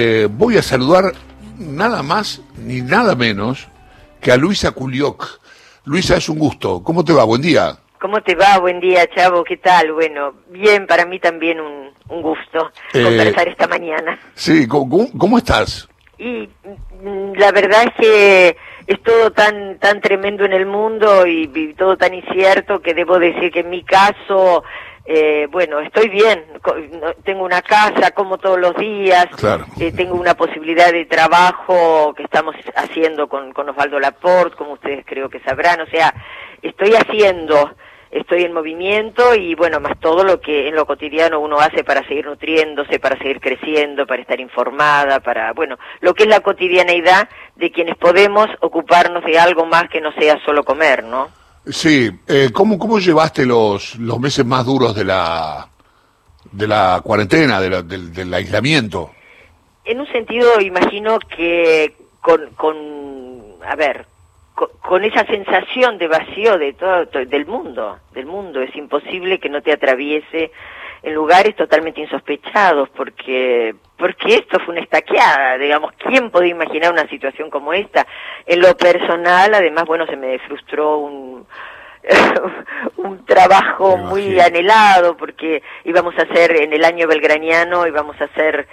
Eh, 0.00 0.28
voy 0.30 0.56
a 0.56 0.62
saludar 0.62 1.12
nada 1.58 2.04
más 2.04 2.40
ni 2.56 2.82
nada 2.82 3.16
menos 3.16 3.66
que 4.20 4.30
a 4.30 4.36
Luisa 4.36 4.70
Culioc. 4.70 5.40
Luisa, 5.86 6.16
es 6.16 6.28
un 6.28 6.38
gusto. 6.38 6.84
¿Cómo 6.84 7.04
te 7.04 7.12
va? 7.12 7.24
Buen 7.24 7.42
día. 7.42 7.76
¿Cómo 8.00 8.22
te 8.22 8.36
va? 8.36 8.58
Buen 8.58 8.78
día, 8.78 9.08
Chavo. 9.12 9.42
¿Qué 9.42 9.56
tal? 9.56 9.92
Bueno, 9.92 10.34
bien, 10.50 10.86
para 10.86 11.04
mí 11.04 11.18
también 11.18 11.58
un, 11.58 11.90
un 12.10 12.22
gusto 12.22 12.70
Eh, 12.94 13.02
conversar 13.02 13.48
esta 13.48 13.66
mañana. 13.66 14.16
Sí, 14.34 14.68
¿cómo, 14.68 15.36
estás? 15.36 15.88
Y 16.16 16.48
mm, 17.02 17.32
la 17.34 17.50
verdad 17.50 17.82
es 17.88 17.94
que 17.98 18.56
es 18.86 19.02
todo 19.02 19.32
tan 19.32 19.80
tan 19.80 20.00
tremendo 20.00 20.44
en 20.44 20.52
el 20.52 20.66
mundo 20.66 21.26
y, 21.26 21.50
y 21.52 21.74
todo 21.74 21.96
tan 21.96 22.14
incierto 22.14 22.80
que 22.80 22.94
debo 22.94 23.18
decir 23.18 23.50
que 23.50 23.60
en 23.60 23.70
mi 23.70 23.82
caso, 23.82 24.62
eh, 25.10 25.48
bueno, 25.50 25.80
estoy 25.80 26.10
bien. 26.10 26.44
Tengo 27.24 27.42
una 27.42 27.62
casa, 27.62 28.10
como 28.10 28.36
todos 28.36 28.60
los 28.60 28.76
días. 28.76 29.26
Claro. 29.38 29.64
Eh, 29.80 29.90
tengo 29.90 30.14
una 30.14 30.34
posibilidad 30.34 30.92
de 30.92 31.06
trabajo 31.06 32.12
que 32.14 32.24
estamos 32.24 32.54
haciendo 32.76 33.26
con, 33.26 33.54
con 33.54 33.70
Osvaldo 33.70 33.98
Laporte, 33.98 34.56
como 34.56 34.74
ustedes 34.74 35.06
creo 35.06 35.30
que 35.30 35.40
sabrán. 35.40 35.80
O 35.80 35.86
sea, 35.86 36.12
estoy 36.60 36.94
haciendo, 36.94 37.74
estoy 38.10 38.44
en 38.44 38.52
movimiento 38.52 39.34
y 39.34 39.54
bueno, 39.54 39.80
más 39.80 39.98
todo 39.98 40.24
lo 40.24 40.42
que 40.42 40.68
en 40.68 40.74
lo 40.74 40.84
cotidiano 40.84 41.40
uno 41.40 41.58
hace 41.58 41.84
para 41.84 42.06
seguir 42.06 42.26
nutriéndose, 42.26 42.98
para 42.98 43.16
seguir 43.16 43.40
creciendo, 43.40 44.06
para 44.06 44.20
estar 44.20 44.38
informada, 44.38 45.20
para, 45.20 45.54
bueno, 45.54 45.78
lo 46.00 46.12
que 46.12 46.24
es 46.24 46.28
la 46.28 46.40
cotidianeidad 46.40 47.30
de 47.56 47.72
quienes 47.72 47.96
podemos 47.96 48.46
ocuparnos 48.60 49.24
de 49.24 49.38
algo 49.38 49.64
más 49.64 49.88
que 49.88 50.02
no 50.02 50.12
sea 50.12 50.38
solo 50.44 50.64
comer, 50.64 51.02
¿no? 51.02 51.30
Sí, 51.66 52.10
eh, 52.26 52.50
¿cómo, 52.52 52.78
¿cómo 52.78 52.98
llevaste 52.98 53.44
los, 53.44 53.96
los 53.96 54.18
meses 54.18 54.44
más 54.46 54.64
duros 54.64 54.94
de 54.94 55.04
la, 55.04 55.68
de 56.52 56.66
la 56.66 57.00
cuarentena, 57.04 57.60
de 57.60 57.70
la- 57.70 57.82
del, 57.82 58.12
del 58.12 58.32
aislamiento? 58.32 59.10
En 59.84 60.00
un 60.00 60.06
sentido, 60.08 60.60
imagino 60.60 61.18
que 61.18 61.94
con, 62.20 62.40
con 62.56 62.76
a 63.66 63.74
ver, 63.76 64.06
con, 64.54 64.68
con 64.82 65.04
esa 65.04 65.26
sensación 65.26 65.98
de 65.98 66.08
vacío 66.08 66.56
de 66.58 66.72
todo, 66.72 67.06
to- 67.08 67.24
del 67.26 67.44
mundo, 67.46 67.98
del 68.12 68.26
mundo, 68.26 68.60
es 68.62 68.74
imposible 68.76 69.38
que 69.38 69.48
no 69.50 69.60
te 69.62 69.72
atraviese 69.72 70.50
en 71.02 71.14
lugares 71.14 71.56
totalmente 71.56 72.00
insospechados, 72.00 72.88
porque 72.90 73.74
porque 73.96 74.36
esto 74.36 74.60
fue 74.60 74.74
una 74.74 74.82
estaqueada, 74.82 75.58
digamos, 75.58 75.92
¿quién 75.98 76.30
podía 76.30 76.52
imaginar 76.52 76.92
una 76.92 77.08
situación 77.08 77.50
como 77.50 77.72
esta? 77.72 78.06
En 78.46 78.60
lo 78.60 78.76
personal, 78.76 79.52
además, 79.52 79.84
bueno, 79.86 80.06
se 80.06 80.16
me 80.16 80.38
frustró 80.40 80.98
un 80.98 81.46
un 82.96 83.24
trabajo 83.26 83.96
muy 83.96 84.38
anhelado 84.40 85.16
porque 85.16 85.62
íbamos 85.84 86.16
a 86.18 86.22
hacer 86.22 86.62
en 86.62 86.72
el 86.72 86.84
año 86.84 87.08
belgraniano 87.08 87.86
íbamos 87.86 88.18
a 88.20 88.24
hacer 88.24 88.68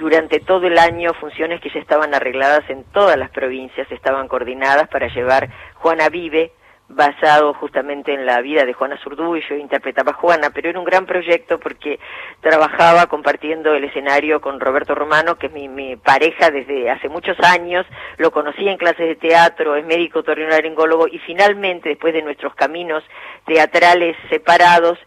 durante 0.00 0.40
todo 0.40 0.66
el 0.66 0.78
año 0.78 1.12
funciones 1.14 1.60
que 1.60 1.70
ya 1.70 1.78
estaban 1.78 2.14
arregladas 2.14 2.68
en 2.70 2.84
todas 2.84 3.16
las 3.16 3.30
provincias, 3.30 3.90
estaban 3.92 4.28
coordinadas 4.28 4.88
para 4.88 5.08
llevar 5.08 5.50
Juana 5.74 6.08
Vive, 6.08 6.52
basado 6.90 7.54
justamente 7.54 8.12
en 8.12 8.26
la 8.26 8.40
vida 8.40 8.64
de 8.64 8.72
Juana 8.72 8.98
Zurduy, 9.02 9.42
yo 9.48 9.54
interpretaba 9.54 10.10
a 10.10 10.14
Juana, 10.14 10.50
pero 10.50 10.68
era 10.68 10.78
un 10.78 10.84
gran 10.84 11.06
proyecto 11.06 11.58
porque 11.60 12.00
trabajaba 12.40 13.06
compartiendo 13.06 13.74
el 13.74 13.84
escenario 13.84 14.40
con 14.40 14.58
Roberto 14.58 14.94
Romano, 14.94 15.36
que 15.36 15.46
es 15.46 15.52
mi, 15.52 15.68
mi 15.68 15.96
pareja 15.96 16.50
desde 16.50 16.90
hace 16.90 17.08
muchos 17.08 17.38
años, 17.40 17.86
lo 18.18 18.32
conocí 18.32 18.68
en 18.68 18.76
clases 18.76 19.06
de 19.06 19.16
teatro, 19.16 19.76
es 19.76 19.86
médico 19.86 20.22
torrinolaringólogo 20.24 21.06
y 21.06 21.18
finalmente, 21.20 21.90
después 21.90 22.12
de 22.12 22.22
nuestros 22.22 22.54
caminos 22.54 23.04
teatrales 23.46 24.16
separados, 24.28 24.98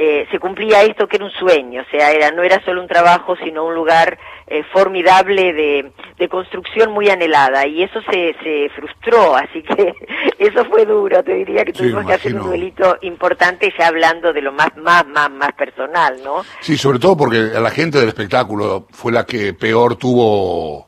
eh, 0.00 0.28
se 0.30 0.38
cumplía 0.38 0.82
esto 0.84 1.08
que 1.08 1.16
era 1.16 1.24
un 1.24 1.32
sueño, 1.32 1.82
o 1.82 1.90
sea, 1.90 2.12
era, 2.12 2.30
no 2.30 2.44
era 2.44 2.64
solo 2.64 2.80
un 2.80 2.86
trabajo, 2.86 3.34
sino 3.42 3.64
un 3.64 3.74
lugar 3.74 4.16
eh, 4.46 4.62
formidable 4.72 5.52
de, 5.52 5.92
de 6.16 6.28
construcción 6.28 6.92
muy 6.92 7.08
anhelada, 7.10 7.66
y 7.66 7.82
eso 7.82 8.00
se, 8.02 8.36
se 8.44 8.70
frustró, 8.76 9.34
así 9.34 9.60
que 9.62 9.92
eso 10.38 10.64
fue 10.66 10.86
duro, 10.86 11.24
te 11.24 11.34
diría 11.34 11.64
que 11.64 11.72
Sí, 11.72 11.78
tuvimos 11.78 12.06
que 12.06 12.14
hacer 12.14 12.34
un 12.36 12.42
duelito 12.44 12.96
importante 13.02 13.74
ya 13.76 13.88
hablando 13.88 14.32
de 14.32 14.40
lo 14.40 14.52
más, 14.52 14.68
más, 14.76 15.04
más, 15.08 15.30
más 15.32 15.52
personal, 15.54 16.14
¿no? 16.22 16.44
Sí, 16.60 16.76
sobre 16.78 17.00
todo 17.00 17.16
porque 17.16 17.36
a 17.56 17.60
la 17.60 17.70
gente 17.70 17.98
del 17.98 18.08
espectáculo 18.08 18.86
fue 18.92 19.10
la 19.10 19.26
que 19.26 19.52
peor 19.52 19.96
tuvo, 19.96 20.86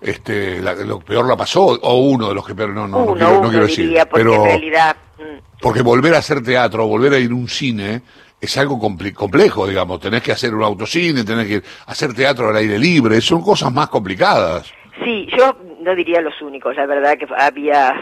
este, 0.00 0.60
la- 0.60 0.74
lo 0.74 0.98
peor 0.98 1.28
la 1.28 1.36
pasó, 1.36 1.62
o 1.66 1.94
uno 2.00 2.28
de 2.30 2.34
los 2.34 2.44
que 2.44 2.54
peor, 2.56 2.70
no, 2.70 2.88
no, 2.88 3.04
no 3.04 3.14
quiero, 3.14 3.42
no 3.42 3.48
quiero 3.50 3.66
decir, 3.66 3.92
porque 4.10 4.24
pero 4.24 4.34
en 4.34 4.44
realidad... 4.44 4.96
mm, 5.18 5.38
porque 5.60 5.82
volver 5.82 6.14
a 6.14 6.18
hacer 6.18 6.42
teatro, 6.42 6.86
volver 6.88 7.12
a 7.12 7.18
ir 7.18 7.30
a 7.30 7.34
un 7.34 7.48
cine, 7.48 8.02
es 8.40 8.56
algo 8.56 8.78
complejo, 8.78 9.66
digamos, 9.66 10.00
tenés 10.00 10.22
que 10.22 10.32
hacer 10.32 10.54
un 10.54 10.62
autocine, 10.62 11.24
tenés 11.24 11.46
que 11.46 11.62
hacer 11.86 12.14
teatro 12.14 12.48
al 12.48 12.56
aire 12.56 12.78
libre, 12.78 13.20
son 13.20 13.42
cosas 13.42 13.72
más 13.72 13.88
complicadas. 13.88 14.72
Sí, 15.04 15.28
yo 15.36 15.56
no 15.80 15.94
diría 15.94 16.20
los 16.20 16.40
únicos, 16.42 16.76
la 16.76 16.86
verdad 16.86 17.16
que 17.16 17.26
había 17.36 17.94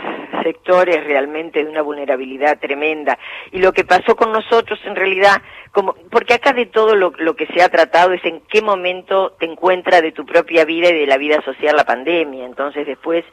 sectores 0.43 1.05
realmente 1.05 1.63
de 1.63 1.71
una 1.71 1.83
vulnerabilidad 1.83 2.59
tremenda. 2.59 3.19
Y 3.53 3.59
lo 3.59 3.73
que 3.73 3.85
pasó 3.85 4.17
con 4.17 4.33
nosotros 4.33 4.79
en 4.85 4.97
realidad, 4.97 5.43
como, 5.73 5.95
porque 6.11 6.35
acá 6.35 6.53
de 6.53 6.67
todo 6.67 6.97
lo, 6.97 7.13
lo 7.19 7.37
que 7.37 7.47
se 7.47 7.63
ha 7.63 7.69
tratado 7.69 8.13
es 8.13 8.25
en 8.25 8.41
qué 8.49 8.63
momento 8.63 9.37
te 9.39 9.47
encuentra 9.47 10.01
de 10.01 10.13
tu 10.13 10.25
propia 10.25 10.65
vida 10.65 10.89
y 10.91 10.99
de 10.99 11.07
la 11.07 11.19
vida 11.19 11.41
social 11.43 11.77
la 11.77 11.85
pandemia. 11.85 12.47
Entonces 12.47 12.87
después 12.87 13.25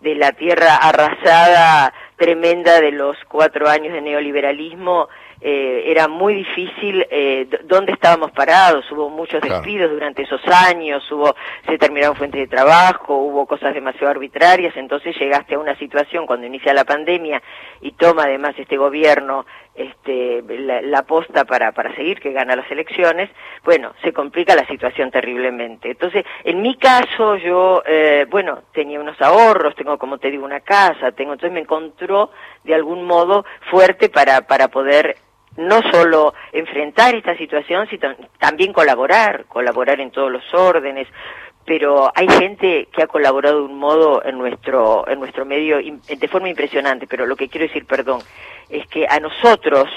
de 0.00 0.14
la 0.14 0.32
tierra 0.32 0.76
arrasada 0.76 1.92
tremenda 2.16 2.80
de 2.80 2.92
los 2.92 3.16
cuatro 3.28 3.68
años 3.68 3.92
de 3.92 4.02
neoliberalismo, 4.02 5.08
eh, 5.46 5.84
era 5.90 6.08
muy 6.08 6.34
difícil 6.34 7.06
eh, 7.10 7.46
dónde 7.64 7.92
estábamos 7.92 8.30
parados, 8.32 8.90
hubo 8.90 9.10
muchos 9.10 9.40
Claro. 9.40 9.56
despidos 9.56 9.90
durante 9.90 10.22
esos 10.22 10.40
años, 10.48 11.04
hubo, 11.12 11.36
se 11.66 11.76
terminaron 11.76 12.16
fuentes 12.16 12.40
de 12.40 12.46
trabajo, 12.46 13.14
hubo 13.14 13.44
cosas 13.44 13.74
demasiado 13.74 14.08
arbitrarias, 14.08 14.74
entonces 14.74 15.14
llegaste 15.18 15.54
a 15.56 15.58
una 15.58 15.76
situación 15.76 16.24
cuando 16.26 16.46
inicia 16.46 16.72
la 16.72 16.84
pandemia 16.84 17.42
y 17.82 17.92
toma 17.92 18.22
además 18.22 18.54
este 18.56 18.78
gobierno 18.78 19.44
este, 19.74 20.42
la, 20.60 20.80
la 20.80 21.02
posta 21.02 21.44
para, 21.44 21.72
para 21.72 21.94
seguir 21.94 22.20
que 22.20 22.32
gana 22.32 22.56
las 22.56 22.70
elecciones, 22.70 23.28
bueno, 23.64 23.92
se 24.02 24.12
complica 24.14 24.54
la 24.54 24.66
situación 24.66 25.10
terriblemente. 25.10 25.90
Entonces, 25.90 26.24
en 26.44 26.62
mi 26.62 26.76
caso, 26.76 27.36
yo, 27.36 27.82
eh, 27.84 28.24
bueno, 28.30 28.62
tenía 28.72 28.98
unos 29.00 29.20
ahorros, 29.20 29.74
tengo, 29.74 29.98
como 29.98 30.16
te 30.18 30.30
digo, 30.30 30.44
una 30.46 30.60
casa, 30.60 31.12
tengo, 31.12 31.32
entonces 31.32 31.52
me 31.52 31.60
encontró 31.60 32.30
de 32.62 32.74
algún 32.74 33.04
modo 33.04 33.44
fuerte 33.70 34.08
para, 34.08 34.42
para 34.46 34.68
poder 34.68 35.16
no 35.56 35.80
solo 35.92 36.34
enfrentar 36.52 37.14
esta 37.14 37.36
situación, 37.36 37.86
sino 37.88 38.14
también 38.38 38.72
colaborar, 38.72 39.44
colaborar 39.46 40.00
en 40.00 40.10
todos 40.10 40.30
los 40.30 40.42
órdenes, 40.52 41.06
pero 41.64 42.10
hay 42.14 42.28
gente 42.28 42.88
que 42.92 43.02
ha 43.02 43.06
colaborado 43.06 43.58
de 43.58 43.64
un 43.64 43.78
modo 43.78 44.24
en 44.24 44.36
nuestro 44.36 45.08
en 45.08 45.18
nuestro 45.18 45.44
medio 45.46 45.78
de 45.78 46.28
forma 46.28 46.48
impresionante, 46.48 47.06
pero 47.06 47.26
lo 47.26 47.36
que 47.36 47.48
quiero 47.48 47.66
decir, 47.66 47.86
perdón, 47.86 48.20
es 48.68 48.86
que 48.88 49.06
a 49.08 49.18
nosotros 49.20 49.88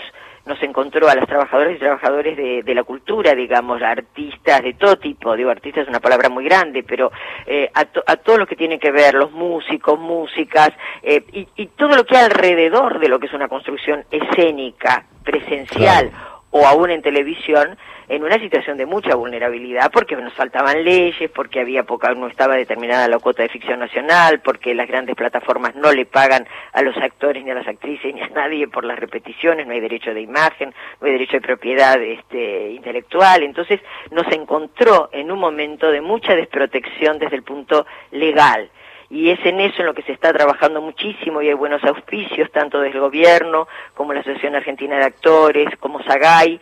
nos 0.48 0.62
encontró 0.64 1.08
a 1.10 1.16
las 1.16 1.28
trabajadoras 1.28 1.76
y 1.76 1.80
trabajadores 1.80 2.38
de, 2.38 2.74
la 2.76 2.84
cultura, 2.84 3.36
digamos, 3.36 3.82
artistas 3.82 4.64
de 4.64 4.74
todo 4.74 4.98
tipo, 4.98 5.36
digo, 5.36 5.50
artistas 5.50 5.84
es 5.84 5.90
una 5.90 6.00
palabra 6.00 6.30
muy 6.30 6.46
grande, 6.46 6.84
pero 6.84 7.12
eh, 7.46 7.70
a, 7.74 7.86
to- 7.86 8.04
a 8.08 8.16
todo 8.18 8.38
lo 8.38 8.48
que 8.48 8.56
tiene 8.56 8.80
que 8.80 8.92
ver, 8.92 9.14
los 9.14 9.32
músicos, 9.32 10.00
músicas, 10.00 10.70
eh, 11.04 11.24
y, 11.34 11.48
y 11.56 11.68
todo 11.68 11.96
lo 11.96 12.06
que 12.06 12.18
hay 12.18 12.26
alrededor 12.26 13.00
de 13.00 13.10
lo 13.10 13.20
que 13.20 13.28
es 13.28 13.34
una 13.34 13.48
construcción 13.48 14.06
escénica, 14.12 15.06
presencial, 15.24 16.12
o 16.52 16.66
aún 16.66 16.90
en 16.92 17.02
televisión 17.02 17.78
en 18.10 18.24
una 18.24 18.40
situación 18.40 18.78
de 18.78 18.86
mucha 18.86 19.16
vulnerabilidad 19.16 19.92
porque 19.92 20.16
nos 20.16 20.34
faltaban 20.34 20.84
leyes, 20.84 21.30
porque 21.32 21.60
había 21.60 21.84
poca, 21.84 22.14
no 22.14 22.28
estaba 22.28 22.56
determinada 22.56 23.08
la 23.08 23.20
cuota 23.20 23.44
de 23.44 23.50
ficción 23.50 23.80
nacional, 23.80 24.40
porque 24.40 24.74
las 24.74 24.88
grandes 24.88 25.16
plataformas 25.16 25.76
no 25.76 25.92
le 25.92 26.06
pagan 26.06 26.48
a 26.72 26.82
los 26.82 26.96
actores 26.98 27.44
ni 27.44 27.52
a 27.52 27.56
las 27.56 27.68
actrices 27.68 28.16
ni 28.16 28.22
a 28.22 28.30
nadie 28.30 28.68
por 28.68 28.86
las 28.86 28.98
repeticiones, 28.98 29.68
no 29.68 29.74
hay 29.74 29.82
derecho 29.82 30.14
de 30.14 30.22
imagen, 30.22 30.74
no 31.02 31.08
hay 31.08 31.14
derecho 31.14 31.34
de 31.34 31.42
propiedad 31.42 32.02
este, 32.02 32.72
intelectual, 32.72 33.44
entonces 33.44 33.82
nos 34.12 34.28
encontró 34.32 35.10
en 35.12 35.32
un 35.32 35.40
momento 35.40 35.92
de 35.92 36.00
mucha 36.00 36.34
desprotección 36.34 37.20
desde 37.20 37.36
el 37.36 37.44
punto 37.44 37.86
legal 38.12 38.70
y 39.10 39.30
es 39.30 39.40
en 39.46 39.60
eso 39.62 39.76
en 39.80 39.86
lo 39.88 39.94
que 39.94 40.02
se 40.04 40.12
está 40.12 40.34
trabajando 40.34 40.82
muchísimo 40.82 41.42
y 41.42 41.48
hay 41.48 41.54
buenos 41.54 41.84
auspicios 41.84 42.52
tanto 42.52 42.80
del 42.80 43.00
gobierno 43.00 43.68
como 43.94 44.14
la 44.14 44.20
Asociación 44.22 44.56
Argentina 44.56 44.98
de 44.98 45.06
Actores, 45.06 45.70
como 45.80 46.02
SAGAI. 46.04 46.60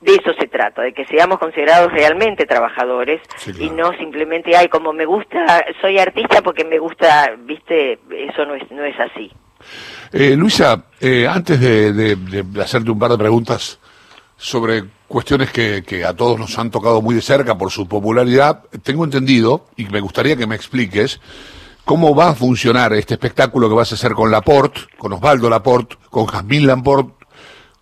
De 0.00 0.12
eso 0.16 0.34
se 0.38 0.48
trata, 0.48 0.82
de 0.82 0.92
que 0.92 1.06
seamos 1.06 1.38
considerados 1.38 1.90
realmente 1.90 2.44
trabajadores 2.44 3.22
Sí, 3.36 3.52
y 3.58 3.70
no 3.70 3.90
simplemente, 3.96 4.54
ay, 4.54 4.68
como 4.68 4.92
me 4.92 5.06
gusta, 5.06 5.64
soy 5.80 5.98
artista 5.98 6.42
porque 6.42 6.62
me 6.64 6.78
gusta, 6.78 7.32
viste, 7.38 7.98
eso 8.10 8.44
no 8.44 8.54
es, 8.54 8.70
no 8.70 8.84
es 8.84 8.98
así. 9.00 9.32
Eh, 10.12 10.36
Luisa, 10.36 10.84
eh, 11.00 11.26
antes 11.26 11.58
de, 11.58 11.92
de- 11.94 12.16
de 12.16 12.62
hacerte 12.62 12.90
un 12.90 12.98
par 12.98 13.12
de 13.12 13.18
preguntas 13.18 13.80
sobre 14.36 14.84
cuestiones 15.08 15.50
que, 15.50 15.82
que 15.86 16.04
a 16.04 16.12
todos 16.14 16.38
nos 16.38 16.58
han 16.58 16.70
tocado 16.70 17.00
muy 17.00 17.14
de 17.14 17.22
cerca 17.22 17.56
por 17.56 17.70
su 17.70 17.88
popularidad, 17.88 18.64
tengo 18.82 19.04
entendido, 19.04 19.64
y 19.76 19.86
me 19.86 20.00
gustaría 20.00 20.36
que 20.36 20.46
me 20.46 20.54
expliques, 20.56 21.18
cómo 21.84 22.14
va 22.14 22.30
a 22.30 22.34
funcionar 22.34 22.92
este 22.94 23.14
espectáculo 23.14 23.68
que 23.68 23.74
vas 23.74 23.92
a 23.92 23.94
hacer 23.94 24.12
con 24.12 24.30
Laporte, 24.30 24.80
con 24.96 25.12
Osvaldo 25.12 25.50
Laporte, 25.50 25.96
con 26.10 26.26
Jazmín 26.26 26.66
Laporte, 26.66 27.24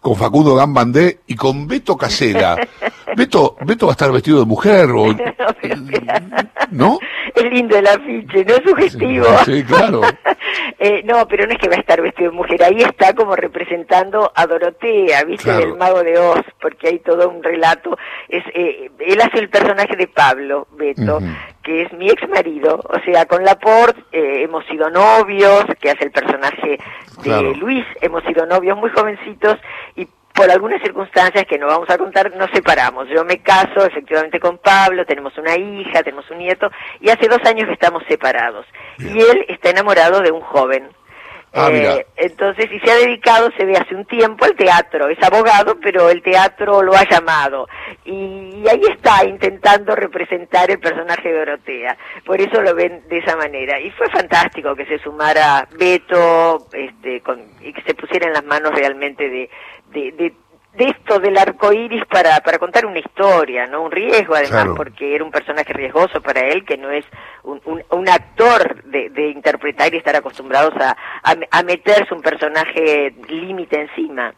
con 0.00 0.16
Facundo 0.16 0.56
Gambandé 0.56 1.20
y 1.26 1.36
con 1.36 1.68
Beto 1.68 1.96
Casela. 1.96 2.56
Beto, 3.16 3.56
Beto 3.60 3.86
va 3.86 3.92
a 3.92 3.94
estar 3.94 4.10
vestido 4.10 4.40
de 4.40 4.46
mujer 4.46 4.90
o... 4.90 5.06
¿No? 6.70 6.98
Es 7.34 7.44
lindo 7.52 7.76
el 7.76 7.86
afiche, 7.86 8.44
¿no? 8.44 8.54
Es 8.54 8.62
sugestivo. 8.64 9.26
Sí, 9.44 9.62
claro. 9.62 10.00
eh, 10.78 11.02
no, 11.04 11.28
pero 11.28 11.46
no 11.46 11.52
es 11.52 11.58
que 11.58 11.68
va 11.68 11.76
a 11.76 11.80
estar 11.80 12.00
vestido 12.00 12.30
de 12.30 12.36
mujer, 12.36 12.62
ahí 12.64 12.78
está 12.78 13.14
como 13.14 13.36
representando 13.36 14.32
a 14.34 14.46
Dorotea, 14.46 15.22
¿viste? 15.24 15.44
Claro. 15.44 15.66
Del 15.66 15.76
mago 15.76 16.02
de 16.02 16.18
Oz, 16.18 16.44
porque 16.60 16.88
hay 16.88 16.98
todo 17.00 17.28
un 17.28 17.42
relato. 17.42 17.96
Es, 18.28 18.42
eh, 18.54 18.90
él 18.98 19.20
hace 19.20 19.38
el 19.38 19.50
personaje 19.50 19.94
de 19.96 20.08
Pablo, 20.08 20.66
Beto. 20.72 21.20
Que 21.62 21.82
es 21.82 21.92
mi 21.92 22.08
ex 22.08 22.28
marido, 22.28 22.80
o 22.84 23.00
sea, 23.04 23.26
con 23.26 23.44
Laporte 23.44 24.00
eh, 24.12 24.42
hemos 24.42 24.64
sido 24.66 24.90
novios, 24.90 25.64
que 25.80 25.90
hace 25.90 26.04
el 26.04 26.10
personaje 26.10 26.70
de 26.70 27.22
Claro. 27.22 27.54
Luis, 27.54 27.84
hemos 28.00 28.22
sido 28.24 28.46
novios 28.46 28.76
muy 28.76 28.90
jovencitos 28.90 29.58
y 29.96 30.06
por 30.34 30.50
algunas 30.50 30.80
circunstancias 30.82 31.44
que 31.46 31.58
no 31.58 31.66
vamos 31.66 31.88
a 31.90 31.98
contar, 31.98 32.34
nos 32.36 32.50
separamos. 32.50 33.08
Yo 33.08 33.24
me 33.24 33.38
caso 33.42 33.84
efectivamente 33.84 34.40
con 34.40 34.58
Pablo, 34.58 35.04
tenemos 35.04 35.36
una 35.36 35.56
hija, 35.56 36.02
tenemos 36.02 36.30
un 36.30 36.38
nieto, 36.38 36.70
y 37.00 37.10
hace 37.10 37.28
dos 37.28 37.40
años 37.44 37.66
que 37.66 37.74
estamos 37.74 38.02
separados. 38.08 38.66
Bien. 38.98 39.16
Y 39.16 39.20
él 39.20 39.44
está 39.48 39.70
enamorado 39.70 40.20
de 40.20 40.30
un 40.32 40.40
joven. 40.40 40.88
Ah, 41.54 41.68
Eh, 41.70 42.06
entonces, 42.16 42.70
y 42.72 42.80
se 42.80 42.90
ha 42.90 42.96
dedicado, 42.96 43.50
se 43.56 43.66
ve 43.66 43.76
hace 43.76 43.94
un 43.94 44.06
tiempo, 44.06 44.44
al 44.44 44.54
teatro. 44.56 45.08
Es 45.08 45.22
abogado, 45.22 45.76
pero 45.82 46.08
el 46.08 46.22
teatro 46.22 46.82
lo 46.82 46.94
ha 46.94 47.06
llamado. 47.08 47.68
Y, 48.04 48.62
y 48.62 48.68
ahí 48.68 48.80
está, 48.90 49.24
intentando 49.26 49.94
representar 49.94 50.70
el 50.70 50.78
personaje 50.78 51.30
de 51.30 51.38
Dorotea. 51.38 51.96
Por 52.24 52.40
eso 52.40 52.62
lo 52.62 52.74
ven 52.74 53.02
de 53.08 53.18
esa 53.18 53.36
manera. 53.36 53.78
Y 53.80 53.90
fue 53.90 54.08
fantástico 54.08 54.74
que 54.74 54.86
se 54.86 54.98
sumara 55.00 55.68
Beto, 55.78 56.66
este, 56.72 57.20
con, 57.20 57.42
y 57.60 57.72
que 57.72 57.82
se 57.82 57.94
pusiera 57.94 58.26
en 58.28 58.32
las 58.32 58.44
manos 58.44 58.72
realmente 58.74 59.28
de, 59.28 59.50
de, 59.90 60.12
de, 60.12 60.32
de 60.74 60.84
esto 60.86 61.18
del 61.18 61.36
arco 61.36 61.70
iris 61.72 62.02
para, 62.10 62.40
para 62.40 62.58
contar 62.58 62.86
una 62.86 62.98
historia, 62.98 63.66
¿no? 63.66 63.82
Un 63.82 63.90
riesgo, 63.90 64.34
además, 64.34 64.50
Claro. 64.62 64.74
porque 64.74 65.14
era 65.14 65.22
un 65.22 65.30
personaje 65.30 65.72
riesgoso 65.72 66.22
para 66.22 66.40
él, 66.48 66.64
que 66.64 66.78
no 66.78 66.90
es 66.90 67.04
un, 67.42 67.60
un, 67.66 67.82
un 67.90 68.08
actor 68.08 68.82
de, 68.84 69.10
de 69.10 69.28
interpretar 69.30 69.92
y 69.92 69.98
estar 69.98 70.16
acostumbrados 70.16 70.72
a, 70.80 70.96
a, 71.22 71.34
a 71.50 71.62
meterse 71.62 72.14
un 72.14 72.22
personaje 72.22 73.14
límite 73.28 73.82
encima. 73.82 74.32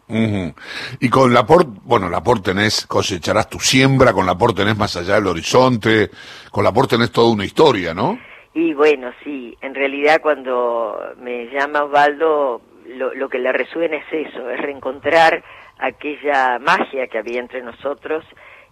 Y 1.01 1.09
con 1.09 1.33
Laporte, 1.33 1.71
bueno, 1.85 2.09
Laporte 2.09 2.51
tenés, 2.53 2.85
cosecharás 2.87 3.49
tu 3.49 3.61
siembra, 3.61 4.13
con 4.13 4.27
Laporte 4.27 4.63
tenés 4.63 4.77
más 4.77 4.97
allá 4.97 5.15
del 5.15 5.29
horizonte, 5.29 6.11
con 6.51 6.65
Laporte 6.65 6.97
tenés 6.97 7.13
toda 7.13 7.33
una 7.33 7.45
historia, 7.45 7.95
¿no? 7.95 8.19
Y 8.55 8.73
bueno, 8.75 9.13
sí, 9.23 9.57
en 9.61 9.75
realidad 9.75 10.21
cuando 10.21 10.99
me 11.21 11.47
llama 11.47 11.85
Osvaldo, 11.85 12.61
lo, 12.87 13.15
lo 13.15 13.29
que 13.29 13.39
le 13.39 13.53
resuena 13.53 13.97
es 13.97 14.05
eso, 14.29 14.51
es 14.51 14.61
reencontrar 14.61 15.43
aquella 15.79 16.59
magia 16.59 17.07
que 17.09 17.19
había 17.19 17.41
entre 17.41 17.63
nosotros 17.63 18.25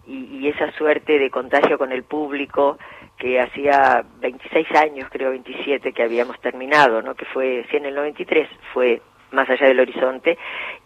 y, 0.07 0.25
y 0.39 0.47
esa 0.49 0.71
suerte 0.73 1.17
de 1.19 1.29
contagio 1.29 1.77
con 1.77 1.91
el 1.91 2.03
público 2.03 2.77
que 3.17 3.39
hacía 3.39 4.03
26 4.19 4.67
años, 4.75 5.07
creo 5.11 5.29
27, 5.31 5.93
que 5.93 6.03
habíamos 6.03 6.39
terminado, 6.41 7.01
¿no? 7.01 7.15
Que 7.15 7.25
fue, 7.25 7.65
sí, 7.69 7.77
en 7.77 7.85
el 7.85 7.95
93 7.95 8.49
fue 8.73 9.01
más 9.31 9.49
allá 9.49 9.67
del 9.67 9.79
horizonte 9.79 10.37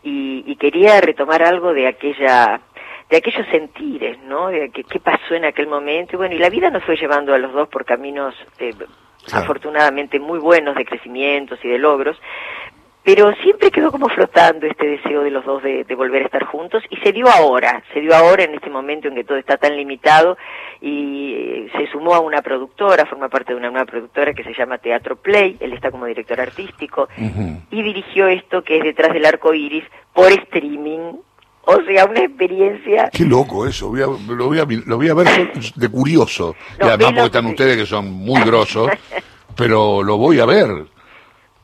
y, 0.03 0.43
y 0.45 0.55
quería 0.55 1.01
retomar 1.01 1.41
algo 1.43 1.73
de 1.73 1.87
aquella 1.87 2.61
de 3.09 3.15
aquellos 3.17 3.47
sentires, 3.47 4.19
¿no? 4.23 4.49
De 4.49 4.69
que- 4.69 4.83
qué 4.83 4.99
pasó 4.99 5.33
en 5.33 5.45
aquel 5.45 5.67
momento. 5.67 6.13
Y 6.13 6.17
bueno, 6.17 6.35
y 6.35 6.39
la 6.39 6.49
vida 6.49 6.69
nos 6.69 6.83
fue 6.83 6.97
llevando 6.97 7.33
a 7.33 7.37
los 7.37 7.53
dos 7.53 7.69
por 7.69 7.85
caminos 7.85 8.35
eh, 8.59 8.73
Claro. 9.25 9.43
afortunadamente 9.43 10.19
muy 10.19 10.39
buenos 10.39 10.75
de 10.75 10.85
crecimientos 10.85 11.59
y 11.63 11.67
de 11.69 11.77
logros, 11.79 12.17
pero 13.07 13.31
siempre 13.41 13.71
quedó 13.71 13.89
como 13.89 14.09
flotando 14.09 14.67
este 14.67 14.85
deseo 14.85 15.23
de 15.23 15.31
los 15.31 15.45
dos 15.45 15.63
de, 15.63 15.85
de 15.85 15.95
volver 15.95 16.23
a 16.23 16.25
estar 16.25 16.43
juntos 16.43 16.83
y 16.89 16.97
se 16.97 17.13
dio 17.13 17.29
ahora, 17.29 17.81
se 17.93 18.01
dio 18.01 18.13
ahora 18.13 18.43
en 18.43 18.53
este 18.53 18.69
momento 18.69 19.07
en 19.07 19.15
que 19.15 19.23
todo 19.23 19.37
está 19.37 19.55
tan 19.55 19.77
limitado 19.77 20.37
y 20.81 21.33
eh, 21.33 21.69
se 21.77 21.87
sumó 21.89 22.15
a 22.15 22.19
una 22.19 22.41
productora, 22.41 23.05
forma 23.05 23.29
parte 23.29 23.53
de 23.53 23.59
una 23.59 23.69
nueva 23.71 23.85
productora 23.85 24.33
que 24.33 24.43
se 24.43 24.53
llama 24.53 24.77
Teatro 24.79 25.15
Play, 25.15 25.55
él 25.61 25.71
está 25.71 25.89
como 25.89 26.05
director 26.05 26.41
artístico 26.41 27.07
y 27.71 27.81
dirigió 27.81 28.27
esto 28.27 28.61
que 28.61 28.79
es 28.79 28.83
Detrás 28.83 29.13
del 29.13 29.25
Arco 29.25 29.53
Iris 29.53 29.85
por 30.13 30.29
streaming, 30.29 31.13
o 31.63 31.81
sea, 31.87 32.03
una 32.07 32.19
experiencia 32.19 33.09
Qué 33.13 33.23
loco 33.23 33.65
eso, 33.65 33.87
voy 33.87 34.01
a- 34.01 34.07
lo, 34.33 34.47
voy 34.47 34.59
a, 34.59 34.65
lo 34.85 34.97
voy 34.97 35.07
a 35.07 35.13
ver 35.13 35.27
de 35.77 35.87
curioso. 35.89 36.57
No, 36.77 36.87
y 36.87 36.89
además 36.89 37.13
porque 37.13 37.25
están 37.27 37.45
ustedes 37.45 37.77
que 37.77 37.85
son 37.85 38.11
muy 38.11 38.41
grosos, 38.41 38.89
pero 39.55 40.03
lo 40.03 40.17
voy 40.17 40.41
a 40.41 40.45
ver. 40.45 40.67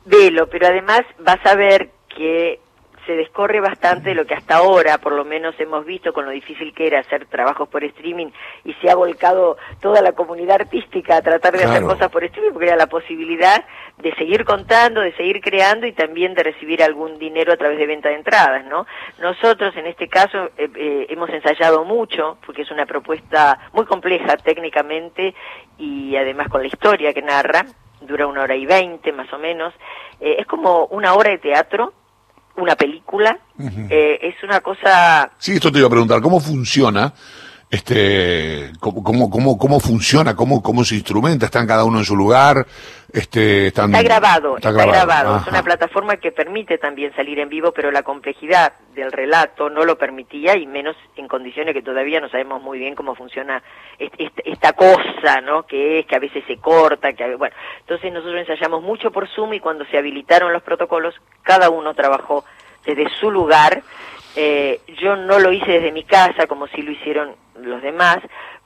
Velo, 0.04 0.48
pero 0.48 0.66
además 0.66 1.02
vas 1.18 1.44
a 1.46 1.54
ver 1.54 1.90
que 2.08 2.60
se 3.06 3.16
descorre 3.16 3.60
bastante 3.60 4.10
de 4.10 4.14
lo 4.14 4.26
que 4.26 4.34
hasta 4.34 4.56
ahora, 4.56 4.98
por 4.98 5.12
lo 5.12 5.24
menos 5.24 5.54
hemos 5.58 5.84
visto 5.84 6.12
con 6.12 6.24
lo 6.24 6.30
difícil 6.30 6.72
que 6.74 6.86
era 6.86 7.00
hacer 7.00 7.26
trabajos 7.26 7.68
por 7.68 7.84
streaming 7.84 8.28
y 8.64 8.72
se 8.74 8.90
ha 8.90 8.94
volcado 8.94 9.56
toda 9.80 10.00
la 10.00 10.12
comunidad 10.12 10.62
artística 10.62 11.16
a 11.16 11.22
tratar 11.22 11.56
de 11.56 11.64
hacer 11.64 11.82
cosas 11.82 12.10
por 12.10 12.24
streaming 12.24 12.52
porque 12.52 12.68
era 12.68 12.76
la 12.76 12.86
posibilidad 12.86 13.64
de 13.98 14.14
seguir 14.14 14.44
contando, 14.44 15.00
de 15.00 15.14
seguir 15.16 15.40
creando 15.40 15.86
y 15.86 15.92
también 15.92 16.34
de 16.34 16.42
recibir 16.42 16.82
algún 16.82 17.18
dinero 17.18 17.52
a 17.52 17.56
través 17.56 17.78
de 17.78 17.86
venta 17.86 18.08
de 18.08 18.16
entradas, 18.16 18.64
¿no? 18.66 18.86
Nosotros 19.20 19.76
en 19.76 19.86
este 19.86 20.08
caso 20.08 20.50
eh, 20.56 20.68
eh, 20.74 21.06
hemos 21.10 21.30
ensayado 21.30 21.84
mucho 21.84 22.38
porque 22.44 22.62
es 22.62 22.70
una 22.70 22.86
propuesta 22.86 23.58
muy 23.72 23.84
compleja 23.84 24.36
técnicamente 24.36 25.34
y 25.78 26.16
además 26.16 26.48
con 26.48 26.62
la 26.62 26.68
historia 26.68 27.12
que 27.12 27.22
narra, 27.22 27.66
dura 28.06 28.26
una 28.26 28.42
hora 28.42 28.56
y 28.56 28.66
veinte 28.66 29.12
más 29.12 29.32
o 29.32 29.38
menos, 29.38 29.72
Eh, 30.20 30.36
es 30.38 30.46
como 30.46 30.86
una 30.86 31.14
hora 31.14 31.30
de 31.30 31.38
teatro, 31.38 31.92
una 32.56 32.76
película, 32.76 33.36
eh, 33.90 34.18
es 34.22 34.36
una 34.44 34.60
cosa 34.60 35.30
Sí, 35.38 35.54
esto 35.54 35.72
te 35.72 35.78
iba 35.78 35.88
a 35.88 35.90
preguntar, 35.90 36.20
¿cómo 36.20 36.38
funciona? 36.40 37.12
Este, 37.74 38.70
cómo, 38.78 39.02
cómo, 39.02 39.28
cómo, 39.30 39.58
cómo 39.58 39.80
funciona, 39.80 40.36
cómo, 40.36 40.62
cómo 40.62 40.84
se 40.84 40.94
instrumenta, 40.94 41.46
están 41.46 41.66
cada 41.66 41.84
uno 41.84 41.98
en 41.98 42.04
su 42.04 42.14
lugar, 42.14 42.64
este, 43.12 43.66
están, 43.66 43.92
Está 43.92 44.02
grabado, 44.04 44.56
está, 44.56 44.70
grabado. 44.70 45.36
Es 45.36 45.42
ajá. 45.42 45.50
una 45.50 45.62
plataforma 45.64 46.16
que 46.18 46.30
permite 46.30 46.78
también 46.78 47.12
salir 47.16 47.40
en 47.40 47.48
vivo, 47.48 47.72
pero 47.72 47.90
la 47.90 48.04
complejidad 48.04 48.74
del 48.94 49.10
relato 49.10 49.70
no 49.70 49.84
lo 49.84 49.98
permitía 49.98 50.56
y 50.56 50.66
menos 50.68 50.94
en 51.16 51.26
condiciones 51.26 51.74
que 51.74 51.82
todavía 51.82 52.20
no 52.20 52.28
sabemos 52.28 52.62
muy 52.62 52.78
bien 52.78 52.94
cómo 52.94 53.16
funciona 53.16 53.60
est- 53.98 54.14
est- 54.18 54.40
esta 54.44 54.72
cosa, 54.74 55.40
¿no? 55.42 55.64
Que 55.66 55.98
es 55.98 56.06
que 56.06 56.14
a 56.14 56.20
veces 56.20 56.44
se 56.46 56.58
corta, 56.58 57.12
que 57.12 57.24
a 57.24 57.26
ve- 57.26 57.34
bueno. 57.36 57.56
Entonces 57.80 58.12
nosotros 58.12 58.38
ensayamos 58.38 58.82
mucho 58.82 59.10
por 59.10 59.28
Zoom 59.28 59.54
y 59.54 59.60
cuando 59.60 59.84
se 59.86 59.98
habilitaron 59.98 60.52
los 60.52 60.62
protocolos, 60.62 61.14
cada 61.42 61.70
uno 61.70 61.92
trabajó 61.94 62.44
desde 62.86 63.08
su 63.20 63.30
lugar. 63.32 63.82
Eh, 64.36 64.80
yo 65.00 65.16
no 65.16 65.38
lo 65.38 65.52
hice 65.52 65.70
desde 65.72 65.92
mi 65.92 66.04
casa 66.04 66.46
como 66.46 66.66
si 66.68 66.82
lo 66.82 66.90
hicieron 66.92 67.34
los 67.60 67.80
demás, 67.82 68.18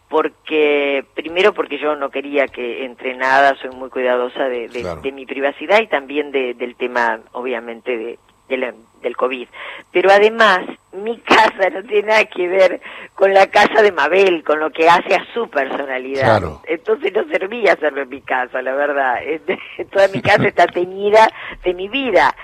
porque 0.09 1.05
primero 1.15 1.53
porque 1.53 1.79
yo 1.79 1.95
no 1.97 2.11
quería 2.11 2.47
que 2.49 2.85
entre 2.85 3.15
nada, 3.15 3.55
soy 3.57 3.71
muy 3.71 3.91
cuidadosa 3.91 4.49
de, 4.49 4.69
de- 4.69 4.81
Claro. 4.81 5.01
de 5.03 5.13
mi 5.13 5.27
privacidad 5.27 5.81
y 5.81 5.87
también 5.87 6.31
de- 6.33 6.55
del 6.55 6.75
tema, 6.77 7.21
obviamente, 7.33 8.19
de, 8.49 8.57
la- 8.57 8.73
del 9.03 9.17
COVID. 9.17 9.47
Pero 9.93 10.11
además, 10.11 10.61
mi 10.93 11.19
casa 11.21 11.69
no 11.71 11.83
tiene 11.83 12.09
nada 12.09 12.25
que 12.25 12.49
ver 12.49 12.81
con 13.15 13.35
la 13.35 13.49
casa 13.49 13.83
de 13.83 13.93
Mabel, 13.93 14.43
con 14.45 14.59
lo 14.61 14.71
que 14.71 14.89
hace 14.89 15.15
a 15.15 15.27
su 15.35 15.49
personalidad. 15.51 16.25
Claro. 16.41 16.63
Entonces 16.67 17.13
no 17.13 17.25
servía 17.31 17.75
hacerlo 17.75 18.01
en 18.03 18.09
mi 18.09 18.23
casa, 18.23 18.63
la 18.63 18.73
verdad. 18.75 19.19
Toda 19.93 20.09
mi 20.09 20.23
casa 20.23 20.49
está 20.49 20.67
teñida 20.67 21.29
de 21.63 21.75
mi 21.75 21.89
vida. 21.89 22.35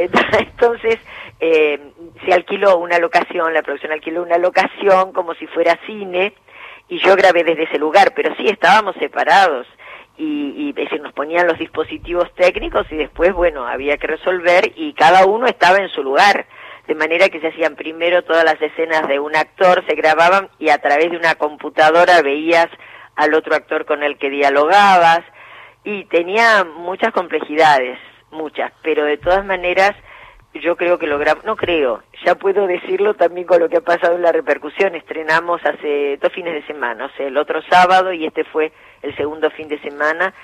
Entonces, 0.38 0.98
eh, 1.40 1.78
se 2.24 2.32
alquiló 2.32 2.78
una 2.78 2.98
locación, 2.98 3.52
la 3.52 3.62
producción 3.62 3.92
alquiló 3.92 4.22
una 4.22 4.38
locación 4.38 5.12
como 5.12 5.34
si 5.34 5.46
fuera 5.46 5.78
cine, 5.86 6.34
y 6.88 6.98
yo 6.98 7.16
grabé 7.16 7.44
desde 7.44 7.64
ese 7.64 7.78
lugar, 7.78 8.12
pero 8.14 8.34
sí 8.36 8.48
estábamos 8.48 8.94
separados. 8.96 9.66
Y, 10.18 10.54
y 10.56 10.68
es 10.70 10.74
decir, 10.74 11.00
nos 11.00 11.14
ponían 11.14 11.46
los 11.46 11.58
dispositivos 11.58 12.32
técnicos 12.34 12.86
y 12.90 12.96
después, 12.96 13.32
bueno, 13.32 13.66
había 13.66 13.96
que 13.96 14.06
resolver 14.06 14.72
y 14.76 14.92
cada 14.92 15.24
uno 15.24 15.46
estaba 15.46 15.78
en 15.78 15.88
su 15.88 16.02
lugar. 16.02 16.46
De 16.86 16.94
manera 16.94 17.28
que 17.28 17.40
se 17.40 17.48
hacían 17.48 17.76
primero 17.76 18.22
todas 18.22 18.44
las 18.44 18.60
escenas 18.60 19.08
de 19.08 19.20
un 19.20 19.34
actor, 19.34 19.84
se 19.86 19.94
grababan 19.94 20.50
y 20.58 20.68
a 20.68 20.78
través 20.78 21.10
de 21.10 21.16
una 21.16 21.36
computadora 21.36 22.20
veías 22.20 22.68
al 23.16 23.34
otro 23.34 23.54
actor 23.54 23.84
con 23.86 24.02
el 24.02 24.18
que 24.18 24.30
dialogabas 24.30 25.22
y 25.84 26.04
tenía 26.04 26.64
muchas 26.64 27.12
complejidades, 27.12 27.98
muchas, 28.32 28.72
pero 28.82 29.04
de 29.04 29.18
todas 29.18 29.44
maneras 29.44 29.92
yo 30.54 30.76
creo 30.76 30.98
que 30.98 31.06
logramos, 31.06 31.44
no 31.44 31.56
creo, 31.56 32.02
ya 32.24 32.34
puedo 32.34 32.66
decirlo 32.66 33.14
también 33.14 33.46
con 33.46 33.60
lo 33.60 33.68
que 33.68 33.78
ha 33.78 33.82
pasado 33.82 34.16
en 34.16 34.22
la 34.22 34.32
repercusión, 34.32 34.94
estrenamos 34.94 35.64
hace 35.64 36.18
dos 36.18 36.32
fines 36.32 36.52
de 36.52 36.66
semana, 36.66 37.06
o 37.06 37.16
sea, 37.16 37.26
el 37.26 37.38
otro 37.38 37.62
sábado 37.62 38.12
y 38.12 38.26
este 38.26 38.44
fue 38.44 38.72
el 39.00 39.16
segundo 39.16 39.50
fin 39.50 39.68
de 39.68 39.80
semana 39.80 40.34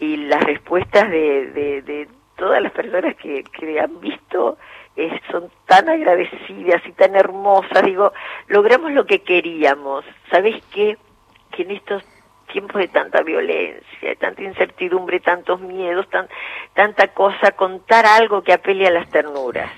y 0.00 0.16
las 0.16 0.42
respuestas 0.44 1.10
de, 1.10 1.82
de, 1.82 2.08
todas 2.36 2.62
las 2.62 2.72
personas 2.72 3.16
que, 3.16 3.42
que 3.42 3.80
han 3.80 4.00
visto 4.00 4.58
eh, 4.96 5.20
son 5.30 5.50
tan 5.66 5.88
agradecidas 5.88 6.80
y 6.86 6.92
tan 6.92 7.16
hermosas, 7.16 7.82
digo, 7.84 8.12
logramos 8.46 8.92
lo 8.92 9.06
que 9.06 9.20
queríamos, 9.20 10.04
¿sabes 10.30 10.62
qué? 10.72 10.96
Que 11.50 11.62
en 11.62 11.72
estos 11.72 12.04
tiempos 12.48 12.80
de 12.80 12.88
tanta 12.88 13.22
violencia, 13.22 14.08
de 14.08 14.16
tanta 14.16 14.42
incertidumbre, 14.42 15.20
tantos 15.20 15.60
miedos, 15.60 16.08
tan, 16.10 16.28
tanta 16.74 17.08
cosa, 17.08 17.52
contar 17.52 18.06
algo 18.06 18.42
que 18.42 18.52
apele 18.52 18.86
a 18.86 18.90
las 18.90 19.08
ternuras. 19.08 19.70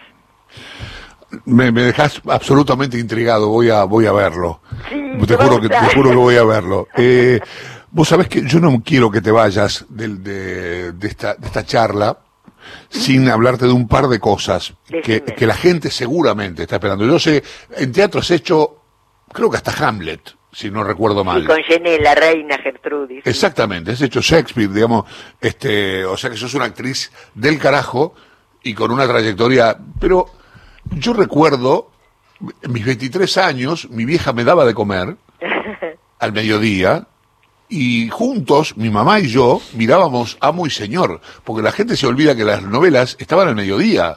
Me, 1.45 1.71
me 1.71 1.83
dejas 1.83 2.21
absolutamente 2.29 2.99
intrigado, 2.99 3.49
voy 3.49 3.71
a, 3.71 3.85
voy 3.85 4.07
a 4.07 4.13
verlo. 4.13 4.61
te, 4.89 5.37
juro 5.37 5.61
que, 5.61 5.69
te 5.69 5.95
juro 5.95 6.11
que 6.11 6.17
voy 6.17 6.37
a 6.37 6.45
verlo. 6.45 6.89
Eh, 6.97 7.41
vos 7.91 8.09
sabés 8.09 8.29
que 8.29 8.43
yo 8.43 8.61
no 8.61 8.83
quiero 8.85 9.11
que 9.11 9.21
te 9.21 9.31
vayas 9.31 9.87
de, 9.89 10.09
de, 10.93 11.09
esta, 11.09 11.35
de 11.35 11.47
esta 11.47 11.65
charla 11.65 12.19
sin 12.89 13.29
hablarte 13.29 13.67
de 13.67 13.73
un 13.73 13.89
par 13.89 14.09
de 14.09 14.21
cosas 14.21 14.75
que, 15.03 15.23
que, 15.23 15.47
la 15.47 15.55
gente 15.55 15.91
seguramente 15.91 16.63
está 16.63 16.77
esperando. 16.77 17.07
Yo 17.07 17.19
sé, 17.19 17.43
en 17.77 17.93
teatro 17.93 18.21
has 18.21 18.31
hecho, 18.31 18.83
creo 19.33 19.51
que 19.51 19.57
hasta 19.57 19.73
Hamlet, 19.87 20.35
si 20.53 20.71
no 20.71 20.85
recuerdo 20.85 21.25
mal. 21.25 21.43
Y 21.43 21.47
con 21.47 21.63
Jenny, 21.63 21.99
la 21.99 22.15
reina 22.15 22.59
Gertrudis. 22.59 23.27
Exactamente, 23.27 23.93
has 23.93 24.03
hecho 24.03 24.21
Shakespeare, 24.21 24.69
digamos, 24.69 25.05
este, 25.41 26.05
o 26.05 26.17
sea 26.17 26.31
que 26.31 26.37
sos 26.37 26.55
una 26.55 26.67
actriz 26.67 27.13
del 27.35 27.59
carajo 27.59 28.15
y 28.63 28.75
con 28.75 28.91
una 28.91 29.07
trayectoria, 29.07 29.77
pero 30.01 30.27
yo 30.91 31.13
recuerdo, 31.13 31.91
en 32.63 32.73
mis 32.73 32.85
23 32.85 33.39
años, 33.39 33.89
mi 33.91 34.05
vieja 34.05 34.33
me 34.33 34.45
daba 34.45 34.65
de 34.65 34.75
comer 34.75 35.17
al 36.19 36.33
mediodía, 36.33 37.07
y 37.71 38.09
juntos, 38.09 38.77
mi 38.77 38.91
mamá 38.91 39.21
y 39.21 39.29
yo, 39.29 39.61
mirábamos 39.75 40.37
Amo 40.41 40.67
y 40.67 40.71
Señor, 40.71 41.21
porque 41.45 41.63
la 41.63 41.71
gente 41.71 41.97
se 41.97 42.07
olvida 42.07 42.37
que 42.37 42.45
las 42.45 42.63
novelas 42.63 43.17
estaban 43.21 43.47
al 43.47 43.55
mediodía, 43.55 44.17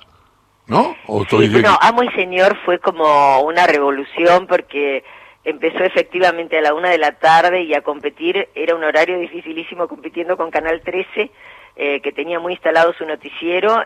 ¿no? 0.65 0.95
¿O 1.05 1.23
sí, 1.23 1.49
no, 1.61 1.77
Amo 1.79 2.03
y 2.03 2.09
Señor 2.13 2.57
fue 2.65 2.79
como 2.79 3.41
una 3.41 3.67
revolución 3.67 4.47
porque 4.47 5.03
empezó 5.43 5.83
efectivamente 5.83 6.57
a 6.57 6.61
la 6.61 6.73
una 6.73 6.89
de 6.89 6.97
la 6.97 7.13
tarde 7.13 7.63
y 7.63 7.73
a 7.73 7.81
competir, 7.81 8.49
era 8.55 8.75
un 8.75 8.83
horario 8.83 9.19
dificilísimo 9.19 9.87
compitiendo 9.87 10.37
con 10.37 10.51
Canal 10.51 10.81
13, 10.81 11.31
eh, 11.75 12.01
que 12.01 12.11
tenía 12.11 12.39
muy 12.39 12.53
instalado 12.53 12.93
su 12.93 13.05
noticiero 13.05 13.83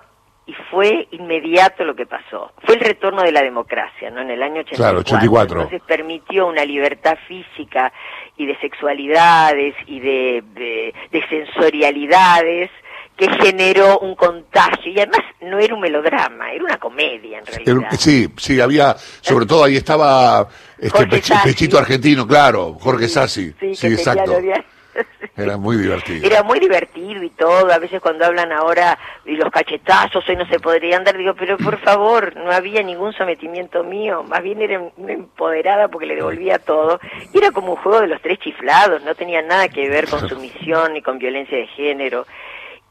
y 0.48 0.54
fue 0.72 1.08
inmediato 1.12 1.84
lo 1.84 1.94
que 1.94 2.06
pasó. 2.06 2.52
Fue 2.64 2.76
el 2.76 2.82
retorno 2.82 3.22
de 3.22 3.34
la 3.34 3.42
democracia, 3.42 4.10
¿no? 4.10 4.22
En 4.22 4.32
el 4.32 4.42
año 4.42 4.62
84. 4.62 4.78
Claro, 4.78 5.00
84. 5.00 5.62
Entonces 5.62 5.82
permitió 5.86 6.48
una 6.48 6.64
libertad 6.64 7.18
física 7.28 7.92
y 8.38 8.46
de 8.46 8.58
sexualidades 8.60 9.76
y 9.88 10.00
de, 10.00 10.44
de, 11.12 11.28
sensorialidades 11.28 12.72
que 13.18 13.28
generó 13.42 14.00
un 14.00 14.16
contagio 14.16 14.92
y 14.92 15.00
además 15.00 15.22
no 15.42 15.60
era 15.60 15.74
un 15.74 15.82
melodrama, 15.82 16.52
era 16.52 16.64
una 16.64 16.78
comedia 16.78 17.40
en 17.40 17.46
realidad. 17.46 17.90
Sí, 17.98 18.28
sí, 18.38 18.62
había, 18.62 18.96
sobre 19.22 19.46
todo 19.46 19.64
ahí 19.64 19.76
estaba 19.76 20.48
este 20.78 21.08
Pechito 21.44 21.78
Argentino, 21.78 22.28
claro, 22.28 22.78
Jorge 22.80 23.08
Sassi. 23.08 23.54
Sí, 23.60 23.76
sí 23.76 23.88
exacto. 23.88 24.40
Era 25.36 25.58
muy 25.58 25.78
divertido. 25.78 26.26
Era 26.26 26.42
muy 26.42 26.60
divertido 26.60 27.24
y 27.24 27.30
todo. 27.30 27.72
A 27.72 27.78
veces 27.78 28.02
cuando 28.02 28.26
hablan 28.26 28.52
ahora 28.52 28.98
y 29.26 29.36
los 29.36 29.52
cachetazos 29.52 30.28
hoy 30.28 30.36
no 30.36 30.48
se 30.48 30.60
podrían 30.60 31.04
dar, 31.04 31.16
digo, 31.16 31.36
pero 31.36 31.58
por 31.58 31.78
favor, 31.84 32.36
no 32.36 32.52
había 32.52 32.82
ningún 32.82 33.14
sometimiento 33.14 33.84
mío. 33.84 34.24
Más 34.24 34.42
bien 34.42 34.62
era 34.62 34.82
una 34.98 35.14
empoderada 35.14 35.90
porque 35.90 36.08
le 36.08 36.16
devolvía 36.16 36.58
todo. 36.58 37.00
Y 37.34 37.38
era 37.38 37.52
como 37.52 37.74
un 37.74 37.78
juego 37.78 38.02
de 38.02 38.08
los 38.08 38.22
tres 38.22 38.40
chiflados. 38.40 39.04
No 39.04 39.14
tenía 39.14 39.44
nada 39.44 39.70
que 39.70 39.88
ver 39.90 40.08
con 40.10 40.28
sumisión 40.28 40.94
ni 40.94 41.02
con 41.04 41.20
violencia 41.20 41.58
de 41.58 41.68
género. 41.68 42.26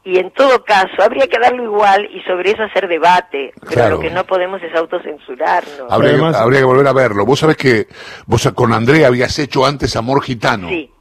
Y 0.07 0.19
en 0.19 0.31
todo 0.31 0.63
caso, 0.63 1.03
habría 1.03 1.27
que 1.27 1.37
darlo 1.37 1.63
igual 1.63 2.07
y 2.11 2.21
sobre 2.21 2.51
eso 2.51 2.63
hacer 2.63 2.87
debate. 2.87 3.51
Pero 3.67 3.89
lo 3.89 3.99
que 3.99 4.09
no 4.09 4.23
podemos 4.25 4.61
es 4.63 4.73
autocensurarnos. 4.73 5.87
Habría, 5.89 6.17
que, 6.17 6.37
habría 6.37 6.59
que 6.59 6.65
volver 6.65 6.87
a 6.87 6.93
verlo. 6.93 7.25
Vos 7.25 7.39
sabés 7.39 7.57
que 7.57 7.87
vos 8.25 8.49
con 8.55 8.71
Andrea 8.71 9.07
habías 9.07 9.37
hecho 9.39 9.65
antes 9.65 9.95
Amor 9.95 10.23
Gitano. 10.23 10.69
Sí 10.69 10.91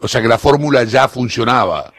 o 0.00 0.08
sea 0.08 0.22
que 0.22 0.28
la 0.28 0.38
fórmula 0.38 0.84
ya 0.84 1.08
funcionaba. 1.08 1.92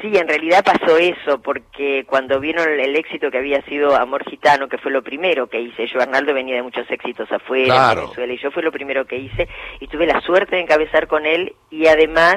Sí, 0.00 0.16
en 0.16 0.28
realidad 0.28 0.64
pasó 0.64 0.96
eso, 0.96 1.42
porque 1.42 2.04
cuando 2.06 2.38
vieron 2.38 2.68
el, 2.68 2.94
éxito 2.94 3.32
que 3.32 3.38
había 3.38 3.60
sido 3.62 3.96
Amor 3.96 4.24
Gitano, 4.30 4.68
que 4.68 4.78
fue 4.78 4.92
lo 4.92 5.02
primero 5.02 5.48
que 5.48 5.60
hice, 5.60 5.88
yo 5.88 6.00
Arnaldo 6.00 6.32
venía 6.32 6.54
de 6.54 6.62
muchos 6.62 6.88
éxitos 6.88 7.30
afuera, 7.32 7.92
en 7.92 7.98
Venezuela, 7.98 8.32
y 8.32 8.38
yo 8.38 8.52
fue 8.52 8.62
lo 8.62 8.70
primero 8.70 9.06
que 9.06 9.16
hice, 9.16 9.48
y 9.80 9.88
tuve 9.88 10.06
la 10.06 10.20
suerte 10.20 10.54
de 10.54 10.62
encabezar 10.62 11.08
con 11.08 11.26
él, 11.26 11.56
y 11.70 11.88
además 11.88 12.36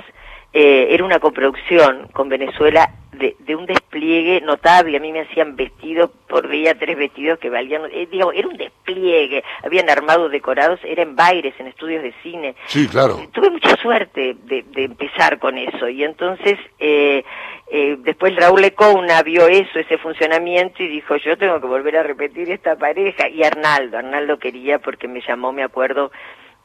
eh, 0.54 0.88
era 0.90 1.06
una 1.06 1.20
coproducción 1.20 2.08
con 2.14 2.30
Venezuela 2.30 2.90
de, 3.22 3.36
de, 3.40 3.56
un 3.56 3.66
despliegue 3.66 4.42
notable. 4.42 4.98
A 4.98 5.00
mí 5.00 5.12
me 5.12 5.22
hacían 5.22 5.56
vestidos, 5.56 6.10
por 6.28 6.50
día 6.50 6.78
tres 6.78 6.98
vestidos 6.98 7.40
que 7.40 7.50
valían, 7.50 7.84
eh, 7.92 8.08
digamos, 8.12 8.36
era 8.36 8.48
un 8.48 8.58
despliegue. 8.58 9.44
Habían 9.64 9.90
armados 9.90 10.32
decorados, 10.32 10.80
era 10.84 11.04
en 11.04 11.16
Baires, 11.16 11.54
en 11.60 11.68
estudios 11.68 12.04
de 12.04 12.14
cine. 12.24 12.56
Sí, 12.66 12.88
claro. 12.88 13.20
Eh, 13.20 13.30
tuve 13.32 13.50
mucha 13.50 13.76
suerte 13.78 14.36
de, 14.44 14.64
de 14.64 14.84
empezar 14.84 15.40
con 15.40 15.58
eso. 15.58 15.88
Y 15.88 16.04
entonces, 16.04 16.58
eh, 16.80 17.24
eh, 17.74 17.96
después 18.00 18.36
Raúl 18.36 18.62
Lecouna 18.62 19.24
vio 19.24 19.48
eso, 19.48 19.80
ese 19.80 19.98
funcionamiento, 19.98 20.84
y 20.84 20.88
dijo, 20.88 21.16
yo 21.16 21.38
tengo 21.38 21.62
que 21.62 21.68
volver 21.68 21.96
a 21.96 22.04
repetir 22.04 22.52
esta 22.52 22.76
pareja. 22.76 23.30
Y 23.30 23.44
Arnaldo, 23.44 23.98
Arnaldo 23.98 24.40
quería 24.40 24.80
porque 24.80 25.08
me 25.08 25.22
llamó, 25.22 25.54
me 25.54 25.64
acuerdo, 25.64 26.12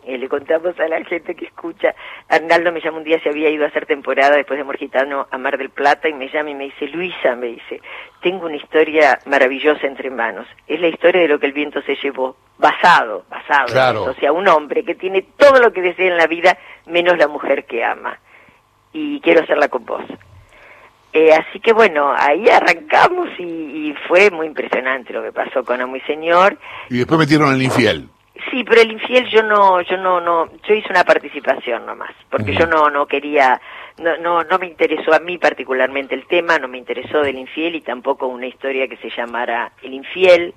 eh, 0.07 0.19
le 0.19 0.29
contamos 0.29 0.79
a 0.79 0.87
la 0.87 1.03
gente 1.05 1.35
que 1.35 1.47
escucha, 1.47 1.93
Arnaldo 2.29 2.71
me 2.71 2.81
llamó 2.81 2.99
un 2.99 3.05
día, 3.05 3.21
se 3.21 3.29
había 3.29 3.51
ido 3.51 3.65
a 3.65 3.69
hacer 3.69 3.87
temporada 3.87 4.37
después 4.37 4.57
de 4.57 4.63
Morgitano 4.63 5.27
a 5.29 5.37
Mar 5.37 5.59
del 5.59 5.71
Plata 5.71 6.09
y 6.09 6.13
me 6.13 6.29
llama 6.29 6.51
y 6.51 6.55
me 6.55 6.65
dice, 6.65 6.87
Luisa, 6.87 7.35
me 7.35 7.49
dice, 7.49 7.81
tengo 8.23 8.47
una 8.47 8.55
historia 8.55 9.19
maravillosa 9.27 9.85
entre 9.85 10.11
manos. 10.11 10.47
Es 10.69 10.81
la 10.81 10.87
historia 10.87 11.23
de 11.23 11.29
lo 11.29 11.41
que 11.41 11.47
el 11.47 11.53
viento 11.53 11.83
se 11.83 11.97
llevó, 11.97 12.37
basado, 12.57 13.25
basado 13.29 14.05
o 14.05 14.15
sea, 14.15 14.31
un 14.31 14.47
hombre 14.47 14.85
que 14.85 14.95
tiene 14.95 15.23
todo 15.37 15.59
lo 15.59 15.73
que 15.73 15.83
desea 15.83 16.07
en 16.07 16.17
la 16.17 16.29
vida 16.29 16.57
menos 16.87 17.19
la 17.19 17.27
mujer 17.27 17.65
que 17.65 17.83
ama. 17.83 18.17
Y 18.93 19.21
quiero 19.21 19.43
hacerla 19.43 19.67
con 19.69 19.85
vos. 19.85 20.05
Eh, 21.13 21.33
así 21.33 21.59
que 21.59 21.73
bueno, 21.73 22.15
ahí 22.17 22.49
arrancamos 22.49 23.29
y, 23.39 23.43
y, 23.43 23.95
fue 24.07 24.31
muy 24.31 24.47
impresionante 24.47 25.13
lo 25.13 25.23
que 25.23 25.33
pasó 25.33 25.65
con 25.65 25.81
Amo 25.81 25.97
y 25.97 26.01
Señor. 26.03 26.59
Y 26.91 26.99
después 26.99 27.19
metieron 27.19 27.53
el 27.53 27.63
infiel. 27.63 28.09
Sí, 28.51 28.65
pero 28.65 28.81
el 28.81 28.93
infiel 28.93 29.29
yo 29.29 29.43
no, 29.43 29.81
yo 29.83 29.97
no, 29.97 30.21
no, 30.21 30.49
yo 30.69 30.75
hice 30.75 30.89
una 30.91 31.05
participación 31.05 31.85
nomás, 31.85 32.13
porque 32.31 32.55
yo 32.55 32.67
no, 32.67 32.91
no 32.91 33.07
quería, 33.07 33.61
no, 33.99 34.17
no, 34.19 34.45
no 34.45 34.59
me 34.59 34.67
interesó 34.67 35.13
a 35.15 35.19
mí 35.19 35.39
particularmente 35.39 36.15
el 36.15 36.27
tema, 36.27 36.59
no 36.59 36.69
me 36.69 36.79
interesó 36.79 37.23
del 37.23 37.39
infiel 37.39 37.75
y 37.75 37.81
tampoco 37.81 38.27
una 38.27 38.47
historia 38.47 38.87
que 38.89 38.97
se 38.99 39.11
llamara 39.11 39.73
El 39.83 39.95
infiel, 39.95 40.55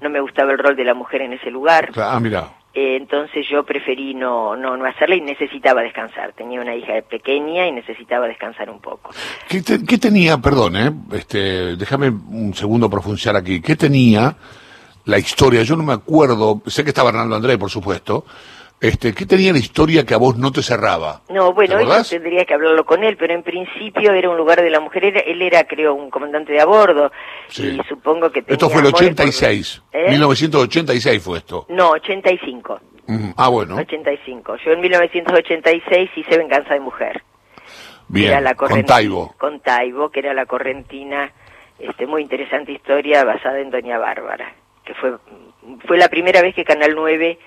no 0.00 0.10
me 0.10 0.20
gustaba 0.20 0.52
el 0.52 0.58
rol 0.58 0.76
de 0.76 0.84
la 0.84 0.94
mujer 0.94 1.22
en 1.22 1.32
ese 1.32 1.50
lugar. 1.50 1.90
Ah, 1.96 2.18
mira. 2.20 2.50
Eh, 2.74 2.96
entonces 2.96 3.46
yo 3.50 3.64
preferí 3.64 4.14
no, 4.14 4.56
no, 4.56 4.76
no 4.76 4.86
hacerla 4.86 5.16
y 5.16 5.20
necesitaba 5.20 5.82
descansar. 5.82 6.32
Tenía 6.32 6.60
una 6.60 6.74
hija 6.74 6.94
pequeña 7.02 7.66
y 7.66 7.72
necesitaba 7.72 8.26
descansar 8.26 8.70
un 8.70 8.80
poco. 8.80 9.10
¿Qué, 9.48 9.62
qué 9.62 9.98
tenía, 9.98 10.38
perdón, 10.38 10.76
eh, 10.76 10.90
este, 11.12 11.76
déjame 11.76 12.08
un 12.08 12.54
segundo 12.54 12.88
profundizar 12.88 13.36
aquí, 13.36 13.60
qué 13.60 13.76
tenía 13.76 14.34
la 15.04 15.18
historia, 15.18 15.62
yo 15.62 15.76
no 15.76 15.82
me 15.82 15.92
acuerdo, 15.92 16.62
sé 16.66 16.84
que 16.84 16.90
estaba 16.90 17.10
Hernando 17.10 17.36
Andrés, 17.36 17.58
por 17.58 17.70
supuesto, 17.70 18.24
este, 18.80 19.14
¿qué 19.14 19.26
tenía 19.26 19.52
la 19.52 19.58
historia 19.58 20.04
que 20.04 20.14
a 20.14 20.16
vos 20.16 20.36
no 20.36 20.50
te 20.50 20.60
cerraba? 20.60 21.22
No, 21.28 21.52
bueno, 21.52 21.78
eso 21.78 22.10
tendría 22.10 22.44
que 22.44 22.54
hablarlo 22.54 22.84
con 22.84 23.04
él, 23.04 23.16
pero 23.16 23.32
en 23.32 23.44
principio 23.44 24.12
era 24.12 24.28
un 24.28 24.36
lugar 24.36 24.60
de 24.60 24.70
la 24.70 24.80
mujer, 24.80 25.22
él 25.24 25.40
era, 25.40 25.64
creo, 25.64 25.94
un 25.94 26.10
comandante 26.10 26.52
de 26.52 26.60
a 26.60 26.66
bordo, 26.66 27.12
y 27.56 27.80
supongo 27.88 28.30
que 28.30 28.42
tenía 28.42 28.54
Esto 28.54 28.68
fue 28.68 28.80
el 28.80 28.88
86, 28.88 29.82
1986 30.08 31.16
¿Eh? 31.16 31.20
fue 31.20 31.38
esto. 31.38 31.66
No, 31.68 31.90
85. 31.90 32.80
ah, 33.36 33.48
bueno. 33.48 33.76
85. 33.76 34.56
Yo 34.64 34.72
en 34.72 34.80
1986 34.80 36.10
hice 36.16 36.38
Venganza 36.38 36.74
de 36.74 36.80
Mujer. 36.80 37.22
Bien, 38.08 38.44
con 38.56 38.84
Taibo. 38.84 39.34
Con 39.38 39.60
Taibo, 39.60 40.10
que 40.10 40.20
era 40.20 40.34
la 40.34 40.44
correntina, 40.44 41.32
este, 41.78 42.06
muy 42.06 42.22
interesante 42.22 42.72
historia 42.72 43.24
basada 43.24 43.60
en 43.60 43.70
Doña 43.70 43.98
Bárbara 43.98 44.52
que 44.84 44.94
fue, 44.94 45.12
fue 45.86 45.98
la 45.98 46.08
primera 46.08 46.42
vez 46.42 46.54
que 46.54 46.64
Canal 46.64 46.94
9 46.94 47.38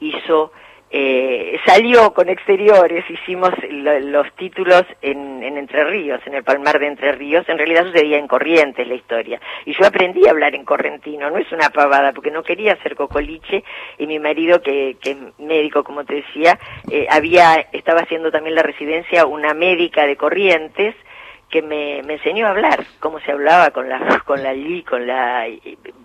hizo, 0.00 0.52
eh, 0.90 1.58
salió 1.64 2.12
con 2.12 2.28
exteriores, 2.28 3.08
hicimos 3.08 3.50
los 3.70 4.30
títulos 4.34 4.84
en, 5.00 5.42
en, 5.42 5.56
Entre 5.56 5.84
Ríos, 5.84 6.20
en 6.26 6.34
el 6.34 6.44
Palmar 6.44 6.78
de 6.78 6.88
Entre 6.88 7.12
Ríos, 7.12 7.48
en 7.48 7.56
realidad 7.56 7.86
sucedía 7.86 8.18
en 8.18 8.28
Corrientes 8.28 8.86
la 8.86 8.94
historia, 8.94 9.40
y 9.64 9.72
yo 9.72 9.86
aprendí 9.86 10.26
a 10.26 10.30
hablar 10.30 10.54
en 10.54 10.64
correntino, 10.64 11.30
no 11.30 11.38
es 11.38 11.50
una 11.50 11.70
pavada, 11.70 12.12
porque 12.12 12.30
no 12.30 12.42
quería 12.42 12.76
ser 12.82 12.94
cocoliche, 12.94 13.64
y 13.96 14.06
mi 14.06 14.18
marido, 14.18 14.60
que, 14.60 14.96
que 15.00 15.12
es 15.12 15.16
médico, 15.38 15.82
como 15.82 16.04
te 16.04 16.16
decía, 16.16 16.58
eh, 16.90 17.06
había, 17.08 17.68
estaba 17.72 18.00
haciendo 18.00 18.30
también 18.30 18.56
la 18.56 18.62
residencia 18.62 19.24
una 19.24 19.54
médica 19.54 20.06
de 20.06 20.16
Corrientes, 20.16 20.94
que 21.52 21.60
me, 21.60 22.02
me, 22.02 22.14
enseñó 22.14 22.46
a 22.46 22.50
hablar, 22.50 22.82
cómo 22.98 23.20
se 23.20 23.30
hablaba 23.30 23.70
con 23.70 23.86
la 23.86 24.20
con 24.24 24.42
la 24.42 24.54
con 24.88 25.06
la 25.06 25.46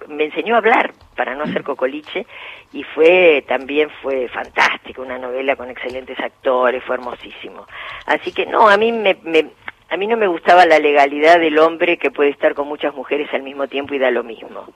me 0.10 0.26
enseñó 0.26 0.56
a 0.56 0.58
hablar 0.58 0.94
para 1.16 1.36
no 1.36 1.46
hacer 1.46 1.64
cocoliche 1.64 2.28
y 2.74 2.84
fue 2.84 3.46
también 3.48 3.90
fue 4.02 4.28
fantástico, 4.28 5.02
una 5.02 5.18
novela 5.18 5.56
con 5.56 5.70
excelentes 5.70 6.20
actores, 6.20 6.84
fue 6.84 6.98
hermosísimo. 6.98 7.66
Así 8.06 8.34
que 8.34 8.46
no, 8.46 8.68
a 8.68 8.76
mí 8.76 8.92
me, 8.92 9.18
me 9.24 9.48
a 9.90 9.96
mí 9.96 10.06
no 10.06 10.18
me 10.18 10.28
gustaba 10.28 10.66
la 10.66 10.80
legalidad 10.80 11.40
del 11.40 11.58
hombre 11.60 11.98
que 11.98 12.12
puede 12.12 12.30
estar 12.30 12.54
con 12.54 12.68
muchas 12.68 12.94
mujeres 12.94 13.34
al 13.34 13.44
mismo 13.44 13.68
tiempo 13.68 13.94
y 13.94 14.00
da 14.00 14.12
lo 14.12 14.26
mismo 14.26 14.68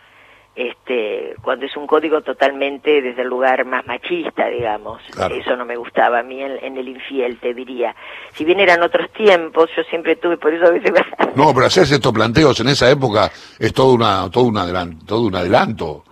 este, 0.55 1.35
cuando 1.41 1.65
es 1.65 1.77
un 1.77 1.87
código 1.87 2.21
totalmente 2.21 3.01
desde 3.01 3.21
el 3.21 3.29
lugar 3.29 3.65
más 3.65 3.85
machista, 3.85 4.47
digamos. 4.47 5.01
Eso 5.31 5.55
no 5.55 5.65
me 5.65 5.77
gustaba 5.77 6.19
a 6.19 6.23
mí 6.23 6.41
en, 6.41 6.77
el 6.77 6.87
infiel, 6.89 7.39
te 7.39 7.53
diría. 7.53 7.95
Si 8.33 8.43
bien 8.43 8.59
eran 8.59 8.81
otros 8.83 9.11
tiempos, 9.13 9.69
yo 9.75 9.83
siempre 9.83 10.17
tuve, 10.17 10.37
por 10.37 10.53
eso 10.53 10.65
a 10.65 10.71
veces... 10.71 10.91
no, 11.35 11.53
pero 11.53 11.65
hacerse 11.67 11.95
estos 11.95 12.11
planteos 12.11 12.59
en 12.59 12.67
esa 12.67 12.89
época 12.89 13.31
es 13.59 13.73
todo, 13.73 13.93
una, 13.93 14.29
todo, 14.29 14.45
un, 14.45 14.57
adelanto, 14.57 15.05
todo 15.05 15.21
un 15.27 15.35
adelanto. 15.35 16.03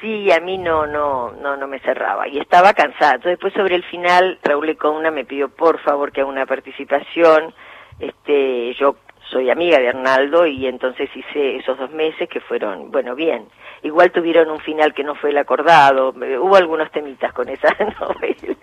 sí, 0.00 0.30
a 0.30 0.40
mí 0.40 0.58
no, 0.58 0.86
no, 0.86 1.32
no, 1.32 1.56
no 1.56 1.66
me 1.66 1.80
cerraba 1.80 2.28
y 2.28 2.38
estaba 2.38 2.74
cansada. 2.74 3.14
Entonces 3.14 3.38
después 3.38 3.54
sobre 3.54 3.76
el 3.76 3.84
final 3.84 4.38
Raúl 4.42 4.66
Lecona 4.66 5.10
me 5.10 5.24
pidió 5.24 5.48
por 5.48 5.80
favor 5.80 6.12
que 6.12 6.20
haga 6.20 6.30
una 6.30 6.44
participación. 6.44 7.54
Este, 7.98 8.74
yo 8.74 8.96
soy 9.30 9.50
amiga 9.50 9.78
de 9.78 9.88
Arnaldo 9.88 10.46
y 10.46 10.66
entonces 10.66 11.08
hice 11.14 11.56
esos 11.56 11.78
dos 11.78 11.90
meses 11.92 12.28
que 12.28 12.40
fueron, 12.40 12.90
bueno, 12.90 13.14
bien. 13.14 13.44
Igual 13.82 14.10
tuvieron 14.12 14.50
un 14.50 14.58
final 14.60 14.92
que 14.92 15.04
no 15.04 15.14
fue 15.14 15.30
el 15.30 15.38
acordado, 15.38 16.10
hubo 16.10 16.56
algunos 16.56 16.90
temitas 16.90 17.32
con 17.32 17.48
esa 17.48 17.68
novela. 18.00 18.56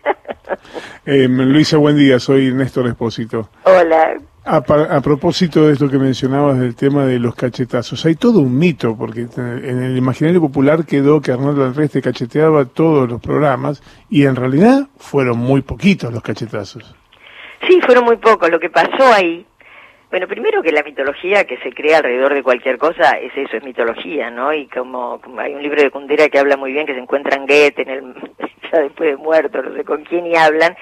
Eh, 1.05 1.27
Luisa, 1.27 1.77
buen 1.77 1.97
día, 1.97 2.19
soy 2.19 2.51
Néstor 2.51 2.87
Espósito. 2.87 3.49
Hola. 3.63 4.17
A, 4.45 4.57
a, 4.57 5.01
propósito 5.01 5.67
de 5.67 5.73
esto 5.73 5.89
que 5.89 5.97
mencionabas 5.97 6.57
del 6.57 6.73
tema 6.75 7.05
de 7.05 7.19
los 7.19 7.35
cachetazos, 7.35 8.05
hay 8.05 8.15
todo 8.15 8.39
un 8.39 8.57
mito, 8.57 8.95
porque 8.95 9.27
en 9.35 9.83
el 9.83 9.97
imaginario 9.97 10.39
popular 10.39 10.85
quedó 10.85 11.19
que 11.19 11.33
Arnaldo 11.33 11.65
Alreste 11.65 12.01
cacheteaba 12.01 12.63
todos 12.63 13.09
los 13.09 13.21
programas 13.21 13.83
y 14.09 14.25
en 14.25 14.37
realidad 14.37 14.87
fueron 14.97 15.39
muy 15.39 15.63
poquitos 15.63 16.13
los 16.13 16.23
cachetazos. 16.23 16.95
Sí, 17.67 17.81
fueron 17.85 18.05
muy 18.05 18.15
pocos. 18.17 18.49
Lo 18.49 18.59
que 18.59 18.69
pasó 18.69 19.11
ahí 19.13 19.45
bueno, 20.09 20.27
primero 20.27 20.63
que 20.63 20.71
la 20.71 20.83
mitología 20.83 21.43
que 21.43 21.57
se 21.57 21.73
crea 21.73 21.97
alrededor 21.97 22.33
de 22.33 22.43
cualquier 22.43 22.77
cosa 22.77 23.11
es 23.19 23.31
eso, 23.35 23.57
es 23.57 23.63
mitología, 23.63 24.29
¿no? 24.29 24.53
Y 24.53 24.67
como, 24.67 25.19
hay 25.37 25.53
un 25.53 25.61
libro 25.61 25.81
de 25.81 25.91
Kundera 25.91 26.29
que 26.29 26.39
habla 26.39 26.55
muy 26.55 26.71
bien, 26.71 26.85
que 26.85 26.93
se 26.93 26.99
encuentra 26.99 27.35
en 27.35 27.45
Goethe, 27.45 27.81
en 27.81 27.89
el, 27.89 28.13
ya 28.71 28.79
después 28.79 29.09
de 29.09 29.17
muerto, 29.17 29.61
no 29.61 29.75
sé 29.75 29.83
con 29.83 30.05
quién 30.05 30.27
y 30.27 30.35
hablan, 30.35 30.77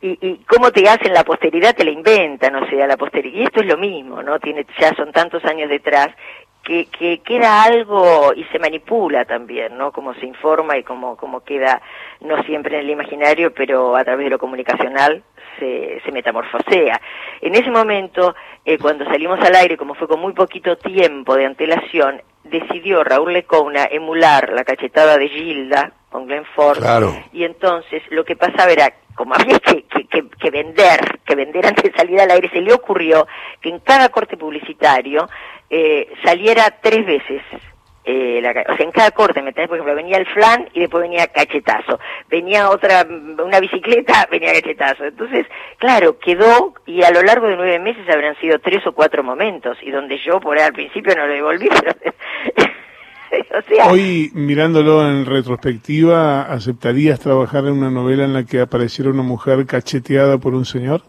y, 0.00 0.18
y 0.26 0.36
cómo 0.46 0.70
te 0.70 0.88
hacen 0.88 1.12
la 1.12 1.24
posteridad, 1.24 1.74
te 1.74 1.84
la 1.84 1.90
inventan, 1.90 2.54
o 2.56 2.66
sea, 2.70 2.86
la 2.86 2.96
posteridad, 2.96 3.38
y 3.38 3.42
esto 3.42 3.60
es 3.60 3.66
lo 3.66 3.76
mismo, 3.76 4.22
¿no? 4.22 4.38
Tiene, 4.38 4.64
ya 4.78 4.94
son 4.94 5.12
tantos 5.12 5.44
años 5.44 5.68
detrás, 5.68 6.08
que, 6.70 6.86
que 6.86 7.18
queda 7.18 7.64
algo 7.64 8.32
y 8.32 8.44
se 8.44 8.60
manipula 8.60 9.24
también, 9.24 9.76
¿no? 9.76 9.90
Como 9.90 10.14
se 10.14 10.24
informa 10.24 10.78
y 10.78 10.84
como, 10.84 11.16
como 11.16 11.40
queda, 11.40 11.82
no 12.20 12.40
siempre 12.44 12.76
en 12.76 12.82
el 12.82 12.90
imaginario, 12.90 13.52
pero 13.52 13.96
a 13.96 14.04
través 14.04 14.26
de 14.26 14.30
lo 14.30 14.38
comunicacional 14.38 15.24
se, 15.58 16.00
se 16.04 16.12
metamorfosea. 16.12 17.00
En 17.40 17.56
ese 17.56 17.72
momento, 17.72 18.36
eh, 18.64 18.78
cuando 18.78 19.04
salimos 19.06 19.40
al 19.40 19.56
aire, 19.56 19.76
como 19.76 19.94
fue 19.94 20.06
con 20.06 20.20
muy 20.20 20.32
poquito 20.32 20.78
tiempo 20.78 21.34
de 21.34 21.46
antelación, 21.46 22.22
decidió 22.44 23.02
Raúl 23.02 23.32
Lecona 23.32 23.88
emular 23.90 24.50
la 24.50 24.62
cachetada 24.62 25.18
de 25.18 25.28
Gilda 25.28 25.92
con 26.08 26.26
Glenn 26.26 26.44
Ford. 26.54 26.78
Y 27.32 27.42
entonces 27.42 28.00
lo 28.10 28.24
que 28.24 28.36
pasaba 28.36 28.70
era, 28.70 28.94
como 29.16 29.34
había 29.34 29.58
que, 29.58 29.82
que, 29.82 30.06
que, 30.08 30.50
vender, 30.50 31.18
que 31.24 31.34
vender 31.34 31.66
antes 31.66 31.82
de 31.82 31.98
salir 31.98 32.20
al 32.20 32.30
aire, 32.30 32.48
se 32.50 32.60
le 32.60 32.72
ocurrió 32.72 33.26
que 33.60 33.70
en 33.70 33.80
cada 33.80 34.08
corte 34.08 34.36
publicitario 34.36 35.28
eh, 35.70 36.12
saliera 36.22 36.78
tres 36.82 37.06
veces 37.06 37.42
eh, 38.04 38.40
la, 38.42 38.50
o 38.50 38.76
sea, 38.76 38.86
en 38.86 38.92
cada 38.92 39.10
corte, 39.10 39.42
¿me 39.42 39.52
Por 39.52 39.62
ejemplo, 39.62 39.94
venía 39.94 40.16
el 40.16 40.26
flan 40.26 40.68
y 40.72 40.80
después 40.80 41.02
venía 41.02 41.26
cachetazo. 41.26 42.00
Venía 42.28 42.70
otra, 42.70 43.06
una 43.06 43.60
bicicleta, 43.60 44.26
venía 44.30 44.52
cachetazo. 44.54 45.04
Entonces, 45.04 45.46
claro, 45.78 46.18
quedó 46.18 46.74
y 46.86 47.02
a 47.02 47.10
lo 47.10 47.22
largo 47.22 47.46
de 47.46 47.56
nueve 47.56 47.78
meses 47.78 48.08
habrán 48.08 48.36
sido 48.40 48.58
tres 48.58 48.86
o 48.86 48.92
cuatro 48.92 49.22
momentos 49.22 49.76
y 49.82 49.90
donde 49.90 50.18
yo 50.18 50.40
por 50.40 50.58
ahí 50.58 50.64
al 50.64 50.72
principio 50.72 51.14
no 51.14 51.26
lo 51.26 51.32
devolví, 51.32 51.68
Hoy, 53.88 54.30
mirándolo 54.34 55.08
en 55.08 55.24
retrospectiva, 55.24 56.42
¿aceptarías 56.42 57.20
trabajar 57.20 57.64
en 57.66 57.74
una 57.74 57.90
novela 57.90 58.24
en 58.24 58.32
la 58.32 58.44
que 58.44 58.60
apareciera 58.60 59.10
una 59.10 59.22
mujer 59.22 59.66
cacheteada 59.66 60.38
por 60.38 60.54
un 60.54 60.64
señor? 60.64 61.02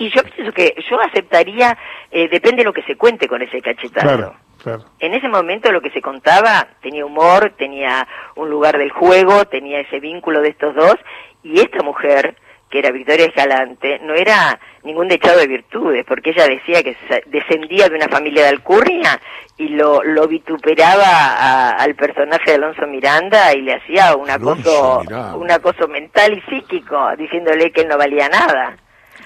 Y 0.00 0.08
yo 0.08 0.22
pienso 0.22 0.50
que 0.52 0.74
yo 0.90 0.98
aceptaría, 0.98 1.76
eh, 2.10 2.26
depende 2.30 2.62
de 2.62 2.64
lo 2.64 2.72
que 2.72 2.82
se 2.84 2.96
cuente 2.96 3.28
con 3.28 3.42
ese 3.42 3.60
cachetazo. 3.60 4.34
Claro. 4.62 4.84
En 4.98 5.12
ese 5.12 5.28
momento 5.28 5.70
lo 5.70 5.82
que 5.82 5.90
se 5.90 6.00
contaba 6.00 6.68
tenía 6.80 7.04
humor, 7.04 7.52
tenía 7.58 8.08
un 8.34 8.48
lugar 8.48 8.78
del 8.78 8.90
juego, 8.92 9.44
tenía 9.44 9.80
ese 9.80 10.00
vínculo 10.00 10.40
de 10.40 10.48
estos 10.48 10.74
dos, 10.74 10.96
y 11.42 11.60
esta 11.60 11.82
mujer, 11.82 12.34
que 12.70 12.78
era 12.78 12.90
Victoria 12.92 13.26
Escalante, 13.26 14.00
no 14.02 14.14
era 14.14 14.58
ningún 14.84 15.06
dechado 15.06 15.38
de 15.38 15.46
virtudes, 15.46 16.06
porque 16.08 16.30
ella 16.30 16.48
decía 16.48 16.82
que 16.82 16.96
descendía 17.26 17.90
de 17.90 17.96
una 17.96 18.08
familia 18.08 18.44
de 18.44 18.48
alcurnia 18.48 19.20
y 19.58 19.68
lo, 19.68 20.02
lo 20.02 20.26
vituperaba 20.26 21.72
al 21.72 21.94
personaje 21.94 22.52
de 22.52 22.54
Alonso 22.54 22.86
Miranda 22.86 23.52
y 23.54 23.60
le 23.60 23.74
hacía 23.74 24.16
un 24.16 24.30
acoso, 24.30 25.02
un 25.36 25.50
acoso 25.50 25.88
mental 25.88 26.32
y 26.32 26.40
psíquico, 26.50 26.98
diciéndole 27.18 27.70
que 27.70 27.82
él 27.82 27.88
no 27.88 27.98
valía 27.98 28.30
nada. 28.30 28.78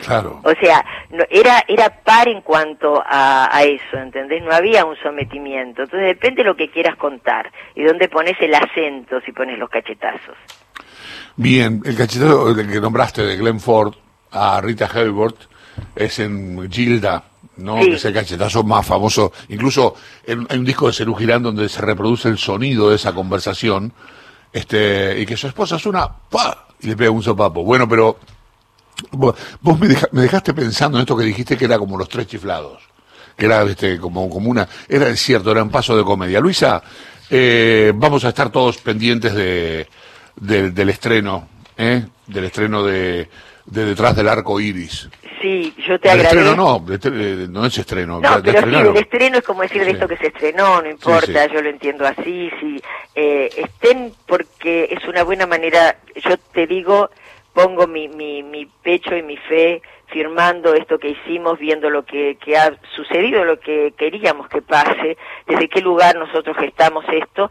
Claro. 0.04 0.40
O 0.44 0.52
sea, 0.60 0.84
no, 1.10 1.24
era, 1.30 1.64
era 1.68 1.88
par 2.02 2.28
en 2.28 2.40
cuanto 2.42 3.02
a, 3.04 3.48
a, 3.54 3.62
eso, 3.62 3.96
¿entendés? 3.96 4.42
No 4.42 4.52
había 4.52 4.84
un 4.84 4.96
sometimiento. 4.96 5.82
Entonces 5.82 6.08
depende 6.08 6.42
de 6.42 6.48
lo 6.48 6.56
que 6.56 6.70
quieras 6.70 6.96
contar 6.96 7.50
y 7.74 7.84
dónde 7.84 8.08
pones 8.08 8.36
el 8.40 8.54
acento 8.54 9.20
si 9.24 9.32
pones 9.32 9.58
los 9.58 9.70
cachetazos. 9.70 10.36
Bien, 11.36 11.82
el 11.84 11.96
cachetazo 11.96 12.54
que 12.54 12.80
nombraste 12.80 13.22
de 13.22 13.36
Glenn 13.36 13.60
Ford 13.60 13.94
a 14.30 14.60
Rita 14.60 14.88
Hayworth 14.92 15.48
es 15.96 16.18
en 16.20 16.70
Gilda, 16.70 17.24
¿no? 17.56 17.76
Que 17.76 17.94
es 17.94 18.04
el 18.04 18.14
cachetazo 18.14 18.62
más 18.62 18.86
famoso. 18.86 19.32
Incluso 19.48 19.96
hay 20.26 20.58
un 20.58 20.64
disco 20.64 20.86
de 20.86 20.92
Cerú 20.92 21.14
Girán 21.14 21.42
donde 21.42 21.68
se 21.68 21.80
reproduce 21.80 22.28
el 22.28 22.38
sonido 22.38 22.90
de 22.90 22.96
esa 22.96 23.12
conversación. 23.12 23.92
Este, 24.52 25.20
y 25.20 25.26
que 25.26 25.36
su 25.36 25.48
esposa 25.48 25.76
es 25.76 25.86
una 25.86 26.06
¡pa! 26.06 26.68
y 26.80 26.86
le 26.86 26.96
pega 26.96 27.10
un 27.10 27.22
sopapo. 27.22 27.64
Bueno, 27.64 27.88
pero 27.88 28.18
Vos, 29.10 29.36
me, 30.12 30.22
dejaste 30.22 30.54
pensando 30.54 30.98
en 30.98 31.02
esto 31.02 31.16
que 31.16 31.24
dijiste 31.24 31.56
que 31.56 31.64
era 31.64 31.78
como 31.78 31.96
los 31.96 32.08
tres 32.08 32.26
chiflados, 32.26 32.82
que 33.36 33.46
era 33.46 33.62
este, 33.62 33.98
como, 33.98 34.28
como 34.30 34.50
una, 34.50 34.68
era 34.88 35.14
cierto, 35.16 35.50
era 35.50 35.62
un 35.62 35.70
paso 35.70 35.96
de 35.96 36.04
comedia. 36.04 36.40
Luisa, 36.40 36.82
eh, 37.30 37.92
vamos 37.94 38.24
a 38.24 38.28
estar 38.28 38.50
todos 38.50 38.78
pendientes 38.78 39.34
de, 39.34 39.88
del 40.36 40.88
estreno, 40.88 41.48
¿eh? 41.76 42.04
del 42.26 42.44
estreno 42.44 42.84
de, 42.84 43.28
de 43.66 43.84
Detrás 43.84 44.16
del 44.16 44.28
Arco 44.28 44.60
Iris. 44.60 45.08
Sí, 45.40 45.74
yo 45.86 45.98
te 46.00 46.08
agradezco. 46.08 46.38
estreno 46.38 46.56
no, 46.56 47.48
no 47.50 47.66
es 47.66 47.76
estreno. 47.76 48.18
No, 48.18 48.42
pero 48.42 48.62
sí, 48.66 48.74
el 48.74 48.96
estreno 48.96 49.38
es 49.38 49.44
como 49.44 49.60
decir 49.60 49.84
de 49.84 49.90
esto 49.90 50.08
que 50.08 50.16
se 50.16 50.28
estrenó, 50.28 50.80
no 50.80 50.88
importa, 50.88 51.46
yo 51.52 51.60
lo 51.60 51.68
entiendo 51.68 52.06
así, 52.06 52.50
sí. 52.60 52.80
Eh, 53.14 53.50
estén 53.54 54.12
porque 54.26 54.88
es 54.90 55.06
una 55.06 55.22
buena 55.22 55.46
manera, 55.46 55.98
yo 56.16 56.38
te 56.38 56.66
digo, 56.66 57.10
pongo 57.54 57.86
mi, 57.86 58.08
mi, 58.08 58.42
mi 58.42 58.66
pecho 58.66 59.16
y 59.16 59.22
mi 59.22 59.36
fe 59.36 59.80
firmando 60.08 60.74
esto 60.74 60.98
que 60.98 61.10
hicimos, 61.10 61.58
viendo 61.58 61.88
lo 61.88 62.04
que, 62.04 62.36
que 62.36 62.56
ha 62.56 62.76
sucedido, 62.94 63.44
lo 63.44 63.58
que 63.58 63.94
queríamos 63.96 64.48
que 64.48 64.60
pase, 64.60 65.16
desde 65.46 65.68
qué 65.68 65.80
lugar 65.80 66.16
nosotros 66.16 66.56
gestamos 66.56 67.04
esto 67.10 67.50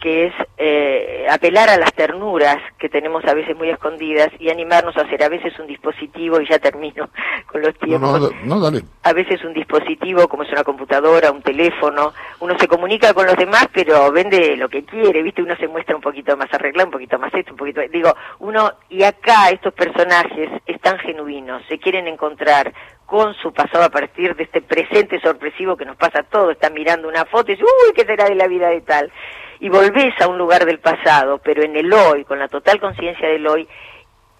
que 0.00 0.26
es 0.26 0.34
eh, 0.58 1.26
apelar 1.30 1.68
a 1.70 1.78
las 1.78 1.92
ternuras 1.94 2.58
que 2.78 2.88
tenemos 2.88 3.24
a 3.24 3.34
veces 3.34 3.56
muy 3.56 3.70
escondidas 3.70 4.28
y 4.38 4.50
animarnos 4.50 4.96
a 4.96 5.02
hacer. 5.02 5.22
A 5.22 5.28
veces 5.28 5.58
un 5.58 5.66
dispositivo, 5.66 6.40
y 6.40 6.48
ya 6.48 6.58
termino 6.58 7.08
con 7.46 7.62
los 7.62 7.74
tiempos, 7.78 8.32
no, 8.44 8.60
dale. 8.60 8.82
a 9.02 9.12
veces 9.12 9.42
un 9.44 9.54
dispositivo 9.54 10.28
como 10.28 10.42
es 10.42 10.52
una 10.52 10.64
computadora, 10.64 11.30
un 11.30 11.42
teléfono, 11.42 12.12
uno 12.40 12.58
se 12.58 12.68
comunica 12.68 13.14
con 13.14 13.26
los 13.26 13.36
demás 13.36 13.66
pero 13.72 14.10
vende 14.10 14.56
lo 14.56 14.68
que 14.68 14.84
quiere, 14.84 15.22
viste, 15.22 15.42
uno 15.42 15.56
se 15.56 15.68
muestra 15.68 15.96
un 15.96 16.02
poquito 16.02 16.36
más 16.36 16.52
arreglado, 16.52 16.86
un 16.86 16.92
poquito 16.92 17.18
más 17.18 17.32
esto, 17.34 17.52
un 17.52 17.58
poquito, 17.58 17.80
digo, 17.92 18.14
uno, 18.38 18.72
y 18.88 19.02
acá 19.02 19.50
estos 19.50 19.74
personajes 19.74 20.50
están 20.66 20.98
genuinos, 20.98 21.62
se 21.68 21.78
quieren 21.78 22.06
encontrar 22.08 22.72
con 23.06 23.34
su 23.34 23.52
pasado 23.52 23.84
a 23.84 23.90
partir 23.90 24.34
de 24.34 24.44
este 24.44 24.62
presente 24.62 25.20
sorpresivo 25.20 25.76
que 25.76 25.84
nos 25.84 25.96
pasa 25.96 26.20
a 26.20 26.24
todos, 26.24 26.52
están 26.52 26.74
mirando 26.74 27.08
una 27.08 27.24
foto 27.24 27.52
y 27.52 27.54
dicen, 27.54 27.66
uy, 27.86 27.92
¿qué 27.94 28.04
será 28.04 28.24
de 28.24 28.34
la 28.34 28.48
vida 28.48 28.68
de 28.68 28.80
tal? 28.80 29.12
Y 29.60 29.68
volvés 29.68 30.14
a 30.20 30.28
un 30.28 30.38
lugar 30.38 30.64
del 30.64 30.78
pasado, 30.78 31.38
pero 31.38 31.62
en 31.62 31.76
el 31.76 31.92
hoy, 31.92 32.24
con 32.24 32.38
la 32.38 32.48
total 32.48 32.80
conciencia 32.80 33.28
del 33.28 33.46
hoy, 33.46 33.68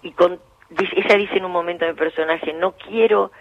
y 0.01 0.11
con, 0.11 0.39
ella 0.69 1.17
dice 1.17 1.37
en 1.37 1.45
un 1.45 1.51
momento 1.51 1.85
a 1.85 1.89
mi 1.89 1.95
personaje, 1.95 2.53
no 2.53 2.73
quiero 2.73 3.31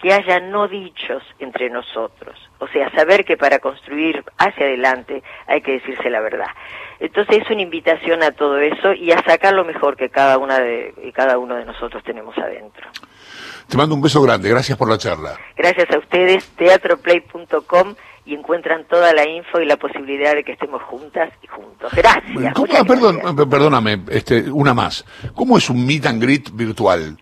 que 0.00 0.12
haya 0.12 0.40
no 0.40 0.68
dichos 0.68 1.22
entre 1.38 1.70
nosotros, 1.70 2.38
o 2.58 2.68
sea, 2.68 2.90
saber 2.90 3.24
que 3.24 3.36
para 3.36 3.60
construir 3.60 4.22
hacia 4.36 4.66
adelante 4.66 5.22
hay 5.46 5.62
que 5.62 5.72
decirse 5.72 6.10
la 6.10 6.20
verdad. 6.20 6.48
Entonces 7.00 7.38
es 7.42 7.50
una 7.50 7.62
invitación 7.62 8.22
a 8.22 8.32
todo 8.32 8.58
eso 8.58 8.92
y 8.92 9.12
a 9.12 9.22
sacar 9.22 9.54
lo 9.54 9.64
mejor 9.64 9.96
que 9.96 10.10
cada 10.10 10.38
una 10.38 10.58
de 10.58 11.12
cada 11.14 11.38
uno 11.38 11.56
de 11.56 11.64
nosotros 11.64 12.02
tenemos 12.04 12.36
adentro. 12.36 12.88
Te 13.68 13.76
mando 13.76 13.94
un 13.94 14.02
beso 14.02 14.22
grande, 14.22 14.48
gracias 14.48 14.76
por 14.76 14.88
la 14.88 14.98
charla. 14.98 15.36
Gracias 15.56 15.90
a 15.90 15.98
ustedes, 15.98 16.46
teatroplay.com 16.56 17.94
y 18.26 18.34
encuentran 18.34 18.84
toda 18.88 19.14
la 19.14 19.26
info 19.26 19.60
y 19.60 19.66
la 19.66 19.76
posibilidad 19.76 20.34
de 20.34 20.42
que 20.42 20.52
estemos 20.52 20.82
juntas 20.82 21.32
y 21.42 21.46
juntos. 21.46 21.92
Gracias. 21.94 22.54
perdón, 22.86 23.48
perdóname, 23.48 24.00
este, 24.10 24.50
una 24.50 24.74
más. 24.74 25.04
¿Cómo 25.34 25.56
es 25.56 25.70
un 25.70 25.86
meet 25.86 26.06
and 26.06 26.20
greet 26.20 26.50
virtual? 26.52 27.16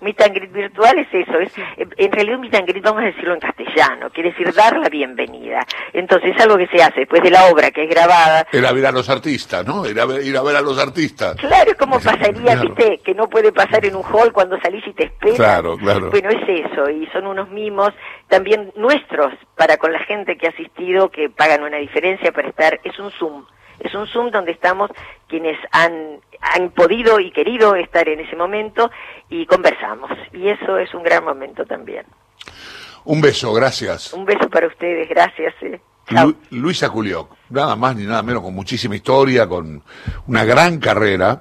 Meet 0.00 0.20
and 0.20 0.34
greet 0.34 0.52
virtual 0.52 0.98
es 0.98 1.08
eso, 1.12 1.38
es, 1.38 1.52
en 1.76 2.12
realidad 2.12 2.36
un 2.36 2.42
meet 2.42 2.54
and 2.54 2.66
greet 2.68 2.84
vamos 2.84 3.02
a 3.02 3.06
decirlo 3.06 3.34
en 3.34 3.40
castellano, 3.40 4.10
quiere 4.10 4.30
decir 4.30 4.52
dar 4.54 4.76
la 4.76 4.88
bienvenida. 4.88 5.60
Entonces 5.92 6.34
es 6.34 6.42
algo 6.42 6.56
que 6.56 6.66
se 6.68 6.82
hace 6.82 7.00
después 7.00 7.22
de 7.22 7.30
la 7.30 7.46
obra 7.46 7.70
que 7.70 7.84
es 7.84 7.90
grabada. 7.90 8.46
Era 8.52 8.72
ver 8.72 8.86
a 8.86 8.92
los 8.92 9.08
artistas, 9.08 9.66
¿no? 9.66 9.84
Era 9.84 10.04
ir 10.22 10.36
a 10.36 10.42
ver 10.42 10.56
a 10.56 10.60
los 10.60 10.78
artistas. 10.78 11.36
Claro, 11.36 11.70
es 11.70 11.76
como 11.76 12.00
pasaría, 12.00 12.56
viste, 12.56 12.98
que 13.04 13.14
no 13.14 13.28
puede 13.28 13.52
pasar 13.52 13.84
en 13.84 13.96
un 13.96 14.02
hall 14.02 14.32
cuando 14.32 14.58
salís 14.60 14.86
y 14.86 14.92
te 14.92 15.04
esperas. 15.04 15.36
Claro, 15.36 15.76
claro. 15.76 16.10
Bueno, 16.10 16.30
es 16.30 16.66
eso, 16.66 16.90
y 16.90 17.06
son 17.08 17.26
unos 17.26 17.48
mimos 17.50 17.90
también 18.28 18.72
nuestros 18.76 19.32
para 19.56 19.76
con 19.76 19.92
la 19.92 20.00
gente 20.00 20.36
que 20.36 20.46
ha 20.46 20.50
asistido, 20.50 21.10
que 21.10 21.28
pagan 21.30 21.62
una 21.62 21.78
diferencia 21.78 22.32
para 22.32 22.48
estar, 22.48 22.80
es 22.84 22.98
un 22.98 23.10
Zoom 23.12 23.44
es 23.80 23.94
un 23.94 24.06
Zoom 24.06 24.30
donde 24.30 24.52
estamos 24.52 24.90
quienes 25.26 25.58
han, 25.72 26.20
han 26.40 26.70
podido 26.70 27.20
y 27.20 27.30
querido 27.30 27.74
estar 27.74 28.08
en 28.08 28.20
ese 28.20 28.36
momento 28.36 28.90
y 29.28 29.46
conversamos. 29.46 30.10
Y 30.32 30.48
eso 30.48 30.78
es 30.78 30.92
un 30.94 31.02
gran 31.02 31.24
momento 31.24 31.64
también. 31.66 32.06
Un 33.04 33.20
beso, 33.20 33.52
gracias. 33.52 34.12
Un 34.12 34.24
beso 34.24 34.48
para 34.48 34.66
ustedes, 34.66 35.08
gracias. 35.08 35.54
Eh. 35.62 35.80
Luisa 36.50 36.88
Culioc, 36.88 37.34
nada 37.50 37.76
más 37.76 37.94
ni 37.96 38.04
nada 38.04 38.22
menos, 38.22 38.42
con 38.42 38.54
muchísima 38.54 38.96
historia, 38.96 39.46
con 39.46 39.82
una 40.26 40.44
gran 40.44 40.78
carrera 40.78 41.36